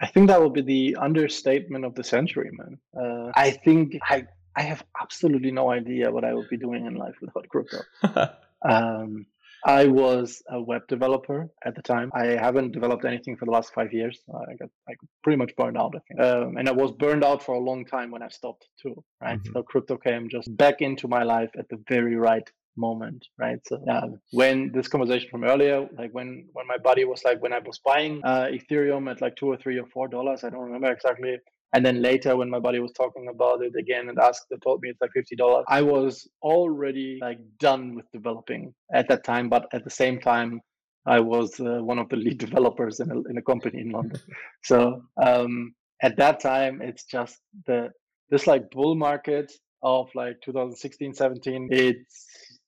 [0.00, 2.78] i think that would be the understatement of the century man.
[3.00, 6.94] Uh, i think i i have absolutely no idea what i would be doing in
[6.94, 7.78] life without crypto.
[8.62, 9.26] Um,
[9.66, 12.12] I was a web developer at the time.
[12.14, 14.20] I haven't developed anything for the last five years.
[14.32, 14.94] I got I
[15.24, 16.20] pretty much burned out, I think.
[16.20, 19.40] Um, and I was burned out for a long time when I stopped too, right?
[19.40, 19.52] Mm-hmm.
[19.54, 22.48] So crypto came just back into my life at the very right
[22.78, 24.02] moment right so yeah
[24.32, 27.78] when this conversation from earlier like when when my buddy was like when i was
[27.78, 31.38] buying uh, ethereum at like two or three or four dollars i don't remember exactly
[31.72, 34.80] And then later, when my buddy was talking about it again and asked, they told
[34.82, 35.64] me it's like fifty dollars.
[35.68, 40.60] I was already like done with developing at that time, but at the same time,
[41.06, 44.20] I was uh, one of the lead developers in a, in a company in London.
[44.62, 47.90] So um, at that time, it's just the
[48.30, 49.52] this like bull market
[49.82, 51.68] of like 2016, 17.
[51.70, 52.26] It's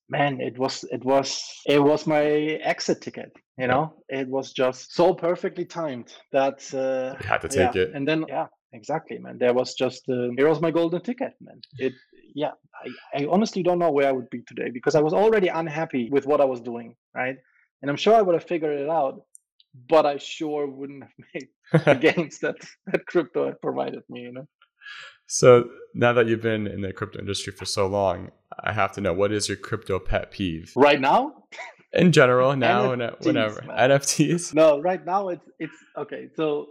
[0.09, 3.31] man, it was it was it was my exit ticket.
[3.57, 7.81] You know, it was just so perfectly timed that uh, you had to take yeah.
[7.81, 7.91] it.
[7.93, 9.37] And then yeah, exactly, man.
[9.39, 11.59] There was just uh, here was my golden ticket, man.
[11.77, 11.93] It
[12.35, 12.51] yeah,
[13.13, 16.09] I, I honestly don't know where I would be today because I was already unhappy
[16.11, 17.35] with what I was doing, right?
[17.81, 19.21] And I'm sure I would have figured it out,
[19.87, 21.47] but I sure wouldn't have made
[21.85, 22.55] the gains that
[22.87, 24.47] that crypto had provided me, you know.
[25.27, 28.31] So now that you've been in the crypto industry for so long,
[28.63, 30.73] I have to know what is your crypto pet peeve?
[30.75, 31.43] Right now?
[31.93, 33.61] In general, now and NFTs, whenever.
[33.61, 33.91] man.
[33.91, 34.53] NFTs?
[34.53, 36.29] No, right now it's it's okay.
[36.35, 36.67] So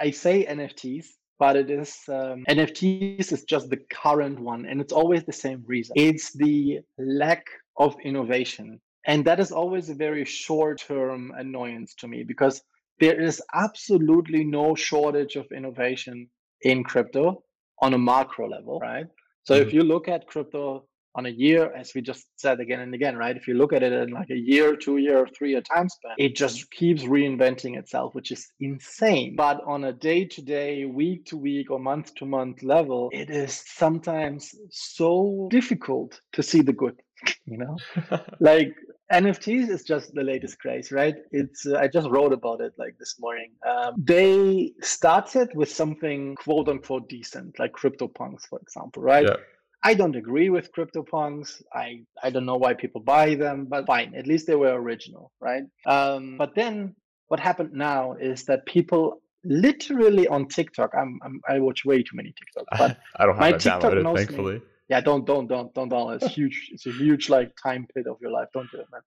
[0.00, 1.06] I say NFTs,
[1.38, 5.42] but it is um, NFTs is just the current one, and it's always the same
[5.66, 5.94] reason.
[5.94, 7.44] It's the lack
[7.78, 12.62] of innovation, and that is always a very short-term annoyance to me because
[13.00, 16.28] there is absolutely no shortage of innovation
[16.62, 17.42] in crypto
[17.82, 19.06] on a macro level, right?
[19.44, 19.72] So if Mhm.
[19.72, 23.36] you look at crypto on a year, as we just said again and again, right?
[23.36, 26.14] If you look at it in like a year, two year, three year time span,
[26.18, 29.34] it just keeps reinventing itself, which is insane.
[29.34, 33.30] But on a day to day, week to week, or month to month level, it
[33.30, 37.00] is sometimes so difficult to see the good,
[37.46, 37.76] you know?
[38.40, 38.74] like
[39.10, 41.16] NFTs is just the latest craze, right?
[41.30, 43.52] It's uh, I just wrote about it like this morning.
[43.66, 49.24] Um, they started with something quote unquote decent, like CryptoPunks, for example, right?
[49.24, 49.36] yeah.
[49.82, 51.62] I don't agree with CryptoPunks.
[51.72, 54.14] I I don't know why people buy them, but fine.
[54.14, 55.64] At least they were original, right?
[55.86, 56.94] Um, but then
[57.28, 60.90] what happened now is that people literally on TikTok.
[60.96, 63.82] I'm, I'm I watch way too many TikToks, but I don't my have it TikTok
[63.82, 64.24] downloaded, knows me.
[64.24, 64.62] thankfully.
[64.88, 66.22] yeah, don't don't don't don't download.
[66.22, 66.70] It's huge.
[66.72, 68.48] It's a huge like time pit of your life.
[68.52, 69.02] Don't do it, man.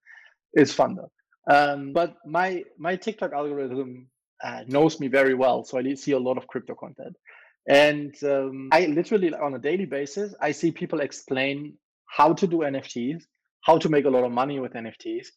[0.54, 1.12] It's fun though.
[1.54, 4.08] Um, but my my TikTok algorithm
[4.44, 7.16] uh, knows me very well, so I see a lot of crypto content,
[7.70, 11.74] and um, I literally on a daily basis I see people explain
[12.08, 13.22] how to do NFTs,
[13.62, 15.28] how to make a lot of money with NFTs,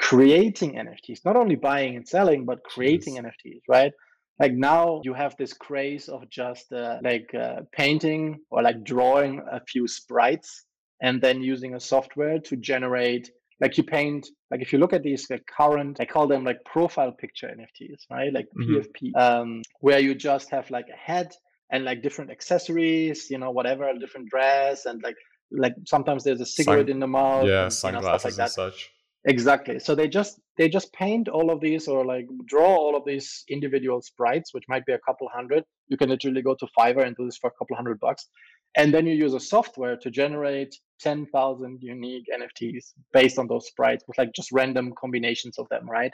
[0.00, 3.24] creating NFTs, not only buying and selling, but creating Jeez.
[3.24, 3.92] NFTs, right?
[4.40, 9.42] Like now you have this craze of just uh, like uh, painting or like drawing
[9.50, 10.64] a few sprites
[11.02, 13.30] and then using a software to generate
[13.60, 16.58] like you paint like if you look at these like current i call them like
[16.64, 18.84] profile picture nfts right like Mhm.
[18.84, 21.28] pfp um, where you just have like a head
[21.72, 25.16] and like different accessories you know whatever a different dress and like
[25.50, 28.44] like sometimes there's a cigarette in the mouth yeah, and, you know, stuff sunglasses like
[28.44, 28.90] and such.
[29.24, 29.78] Exactly.
[29.78, 33.44] So they just they just paint all of these or like draw all of these
[33.48, 35.64] individual sprites, which might be a couple hundred.
[35.88, 38.28] You can literally go to Fiverr and do this for a couple hundred bucks.
[38.76, 44.02] And then you use a software to generate 10,000 unique NFTs based on those sprites
[44.08, 46.12] with like just random combinations of them, right?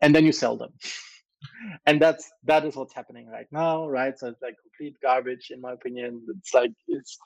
[0.00, 0.70] And then you sell them.
[1.86, 4.18] and that's that is what's happening right now, right?
[4.18, 6.22] So it's like complete garbage in my opinion.
[6.38, 7.18] It's like it's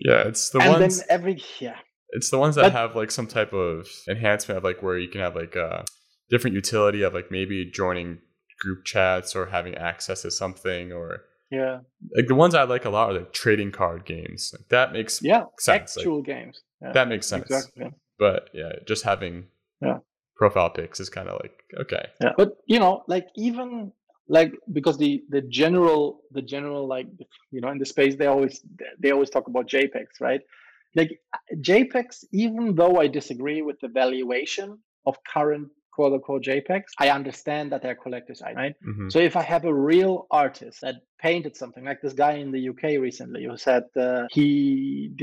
[0.00, 1.76] Yeah, it's the and ones then every yeah.
[2.10, 5.08] it's the ones that But- have like some type of enhancement of like where you
[5.08, 5.84] can have like a
[6.30, 8.18] different utility of like maybe joining
[8.60, 11.80] group chats or having access to something or Yeah.
[12.16, 14.52] like the ones I like a lot are like trading card games.
[14.56, 15.44] Like, that makes Yeah.
[15.58, 15.96] sense.
[15.96, 16.62] Like, Actual games.
[16.80, 16.92] Yeah.
[16.92, 17.44] that makes sense.
[17.44, 17.90] Exactly.
[18.18, 19.48] But yeah, just having
[19.80, 19.98] Yeah.
[20.42, 22.04] Profile pics is kind of like okay.
[22.24, 23.68] yeah but you know like even
[24.36, 26.00] like because the the general
[26.36, 27.08] the general like
[27.54, 28.54] you know in the space they always
[29.02, 30.42] they always talk about jpegs right
[30.98, 31.10] like
[31.68, 34.68] jpegs even though i disagree with the valuation
[35.08, 39.08] of current quote unquote jpegs i understand that they're collectors right Mhm.
[39.12, 40.14] so if I have a real
[40.44, 44.48] artist that painted something, like this guy in the UK recently who said uh, he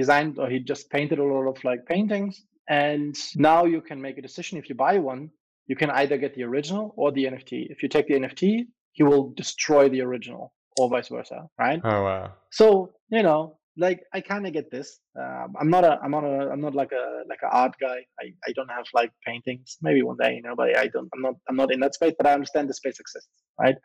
[0.02, 2.34] designed or he just painted a lot of like paintings,
[2.70, 5.32] and now you can make a decision if you buy one,
[5.68, 7.68] you can either get the original or the NFT.
[7.70, 11.82] If you take the NFT, he will destroy the original, or vice versa, right?
[11.84, 12.32] Oh wow.
[12.52, 15.00] So you know, like I kind of get this.
[15.20, 18.00] Um, I'm not a, I'm not a, I'm not like a like an art guy.
[18.22, 19.78] I, I don't have like paintings.
[19.82, 21.10] Maybe one day, you know, but I don't.
[21.14, 21.36] I'm not.
[21.50, 22.14] I'm not in that space.
[22.18, 23.76] But I understand the space exists, right?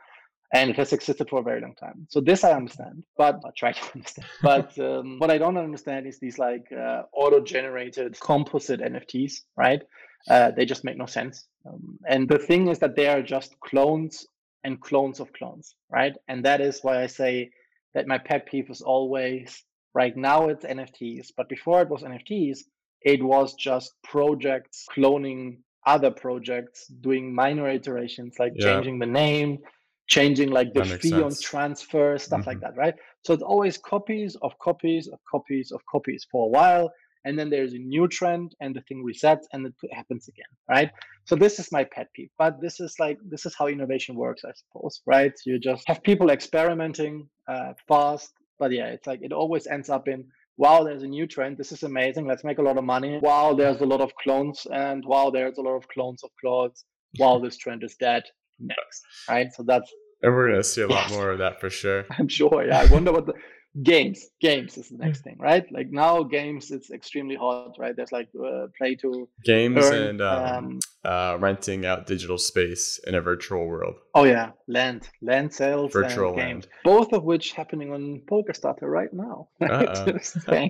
[0.53, 2.07] And it has existed for a very long time.
[2.09, 4.29] So this I understand, but I try to understand.
[4.43, 9.83] But um, what I don't understand is these like uh, auto-generated composite NFTs, right?
[10.29, 11.47] Uh, they just make no sense.
[11.67, 14.27] Um, and the thing is that they are just clones
[14.63, 16.17] and clones of clones, right?
[16.29, 17.51] And that is why I say
[17.95, 19.63] that my pet peeve is always
[19.95, 22.61] right now it's NFTs, but before it was NFTs,
[23.03, 28.67] it was just projects cloning other projects, doing minor iterations like Yeah.
[28.67, 29.59] changing the name,
[30.07, 32.63] changing like the fee on transfer, stuff like Mhm.
[32.63, 32.95] that, right?
[33.23, 36.93] So it's always copies of copies of copies of copies for a while.
[37.27, 40.91] And then there's a new trend and the thing resets and it happens again, right?
[41.25, 42.29] So this is my pet peeve.
[42.37, 45.33] But this is like, this is how innovation works, I suppose, right?
[45.47, 48.35] You just have people experimenting uh, fast.
[48.59, 50.27] But yeah, it's like it always ends up in,
[50.59, 51.57] wow, there's a new trend.
[51.57, 52.27] This is amazing.
[52.27, 53.19] Let's make a lot of money.
[53.23, 54.67] Wow, there's a lot of clones.
[54.71, 56.85] And wow, there's a lot of clones of clothes.
[57.19, 58.25] Wow, this trend is dead.
[58.59, 59.53] Next, right?
[59.53, 59.91] So that's
[60.23, 62.05] And we're gonna see a lot more of that for sure.
[62.19, 62.65] I'm sure.
[62.67, 63.35] Yeah, I wonder what the
[63.83, 64.25] games.
[64.41, 65.65] Games is the next thing, right?
[65.73, 67.95] Like now, games it's extremely hot, right?
[67.97, 70.09] There's like uh, play to Games earn.
[70.09, 73.97] and um, um, uh, renting out digital space in a virtual world.
[74.15, 76.65] oh yeah, land, land sales, Virtual and games.
[76.65, 76.69] land.
[76.85, 79.49] Both of which happening on Polkastarter right now.
[79.61, 79.89] right?
[79.89, 80.69] Uh-oh.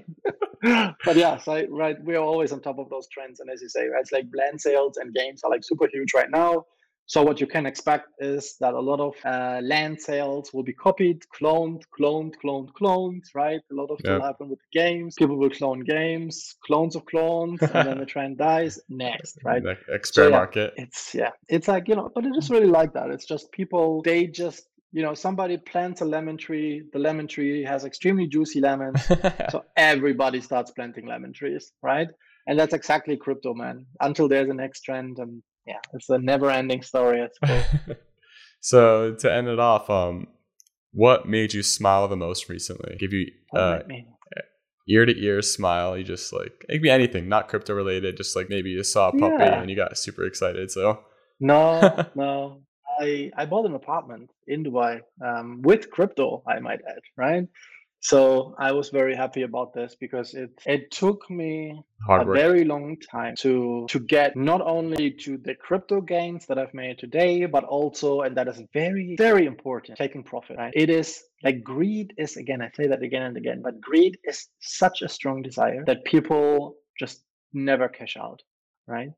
[1.04, 3.86] But yeah, so right, we're always on top of those trends, and as you say,
[3.86, 6.64] right, it's like land sales and games are like super huge right now.
[7.06, 10.72] So what you can expect is that a lot of uh, land sales will be
[10.72, 13.60] copied, cloned, cloned, cloned, cloned, right?
[13.70, 14.20] A lot of Yeah.
[14.20, 15.14] happen with the games.
[15.14, 18.78] People will clone games, clones of clones, and then the trend dies.
[18.88, 19.62] Next, right?
[19.62, 20.72] The expert So, yeah, market.
[20.76, 23.10] It's yeah, it's like you know, but it is really like that.
[23.10, 26.84] It's just people they just you know somebody plants a lemon tree.
[26.92, 29.02] The lemon tree has extremely juicy lemons,
[29.50, 32.08] so everybody starts planting lemon trees, right?
[32.46, 33.86] And that's exactly crypto, man.
[34.00, 37.22] Until there's a next trend, and yeah, it's a never-ending story.
[37.22, 37.96] I suppose.
[38.60, 40.28] so to end it off, um,
[40.92, 42.96] what made you smile the most recently?
[42.98, 43.80] Give you uh,
[44.88, 45.96] ear to ear smile.
[45.96, 48.16] You just like it could be anything, not crypto related.
[48.16, 49.60] Just like maybe you saw a puppy Yeah.
[49.60, 50.70] and you got super excited.
[50.70, 51.00] So
[51.40, 52.62] No, no.
[53.00, 57.48] I I bought an apartment in Dubai um, with crypto, I might add, right?
[58.04, 62.98] So I was very happy about this because it it took me a very long
[62.98, 67.64] time to to get not only to the crypto gains that I've made today, but
[67.64, 70.58] also, and that is very very important, taking profit.
[70.58, 70.74] Right?
[70.76, 72.60] It is like greed is again.
[72.60, 76.76] I say that again and again, but greed is such a strong desire that people
[77.00, 77.24] just
[77.54, 78.42] never cash out.
[78.86, 79.12] Right?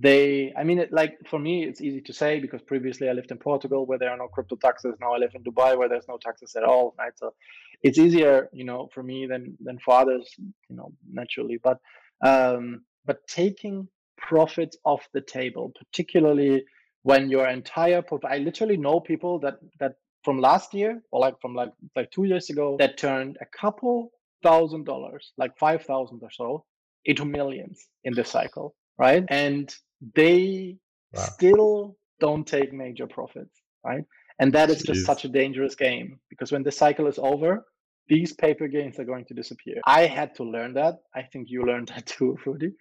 [0.00, 3.32] They, I mean, it, like for me, it's easy to say because previously I lived
[3.32, 4.94] in Portugal where there are no crypto taxes.
[5.00, 6.94] Now I live in Dubai where there's no taxes at all.
[6.98, 7.12] Right?
[7.16, 7.34] So
[7.82, 11.58] it's easier, you know, for me than than for others, you know, naturally.
[11.62, 11.78] But
[12.24, 16.64] um, but taking profits off the table, particularly
[17.02, 19.94] when your entire port- I literally know people that that
[20.24, 24.12] from last year or like from like like two years ago that turned a couple
[24.42, 26.64] thousand dollars, like five thousand or so,
[27.04, 29.24] into millions in this cycle, right?
[29.28, 29.74] And
[30.14, 30.76] they
[31.14, 31.22] Wow.
[31.22, 34.04] still don't take major profits, right?
[34.40, 37.64] And that is just such a dangerous game because when the cycle is over,
[38.08, 39.80] these paper gains are going to disappear.
[39.86, 40.94] I had to learn that.
[41.14, 42.72] I think you learned that too, Rudy.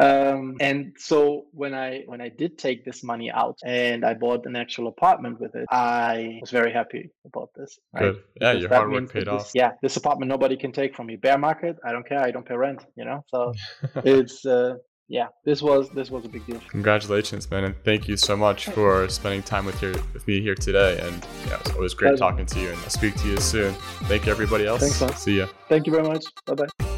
[0.00, 4.46] Um, and so when I when I did take this money out and I bought
[4.46, 7.76] an actual apartment with it, I was very happy about this.
[7.92, 8.02] Right?
[8.04, 8.22] Good.
[8.40, 9.50] Yeah, Because your hard work paid this- off.
[9.52, 11.16] Yeah, this apartment nobody can take from me.
[11.16, 12.20] Bear market, I don't care.
[12.20, 12.84] I don't pay rent.
[12.96, 13.52] You know, so
[14.04, 14.74] it's uh,
[15.10, 15.26] yeah.
[15.44, 16.60] This was this was a big deal.
[16.68, 20.54] Congratulations, man, and thank you so much for spending time with your with me here
[20.54, 21.00] today.
[21.00, 22.20] And yeah, it's always great Pleasure.
[22.20, 23.74] talking to you, and I'll speak to you soon.
[24.04, 24.80] Thank you, everybody else.
[24.80, 25.16] Thanks, man.
[25.16, 25.48] See ya.
[25.68, 26.24] Thank you very much.
[26.46, 26.89] Bye bye.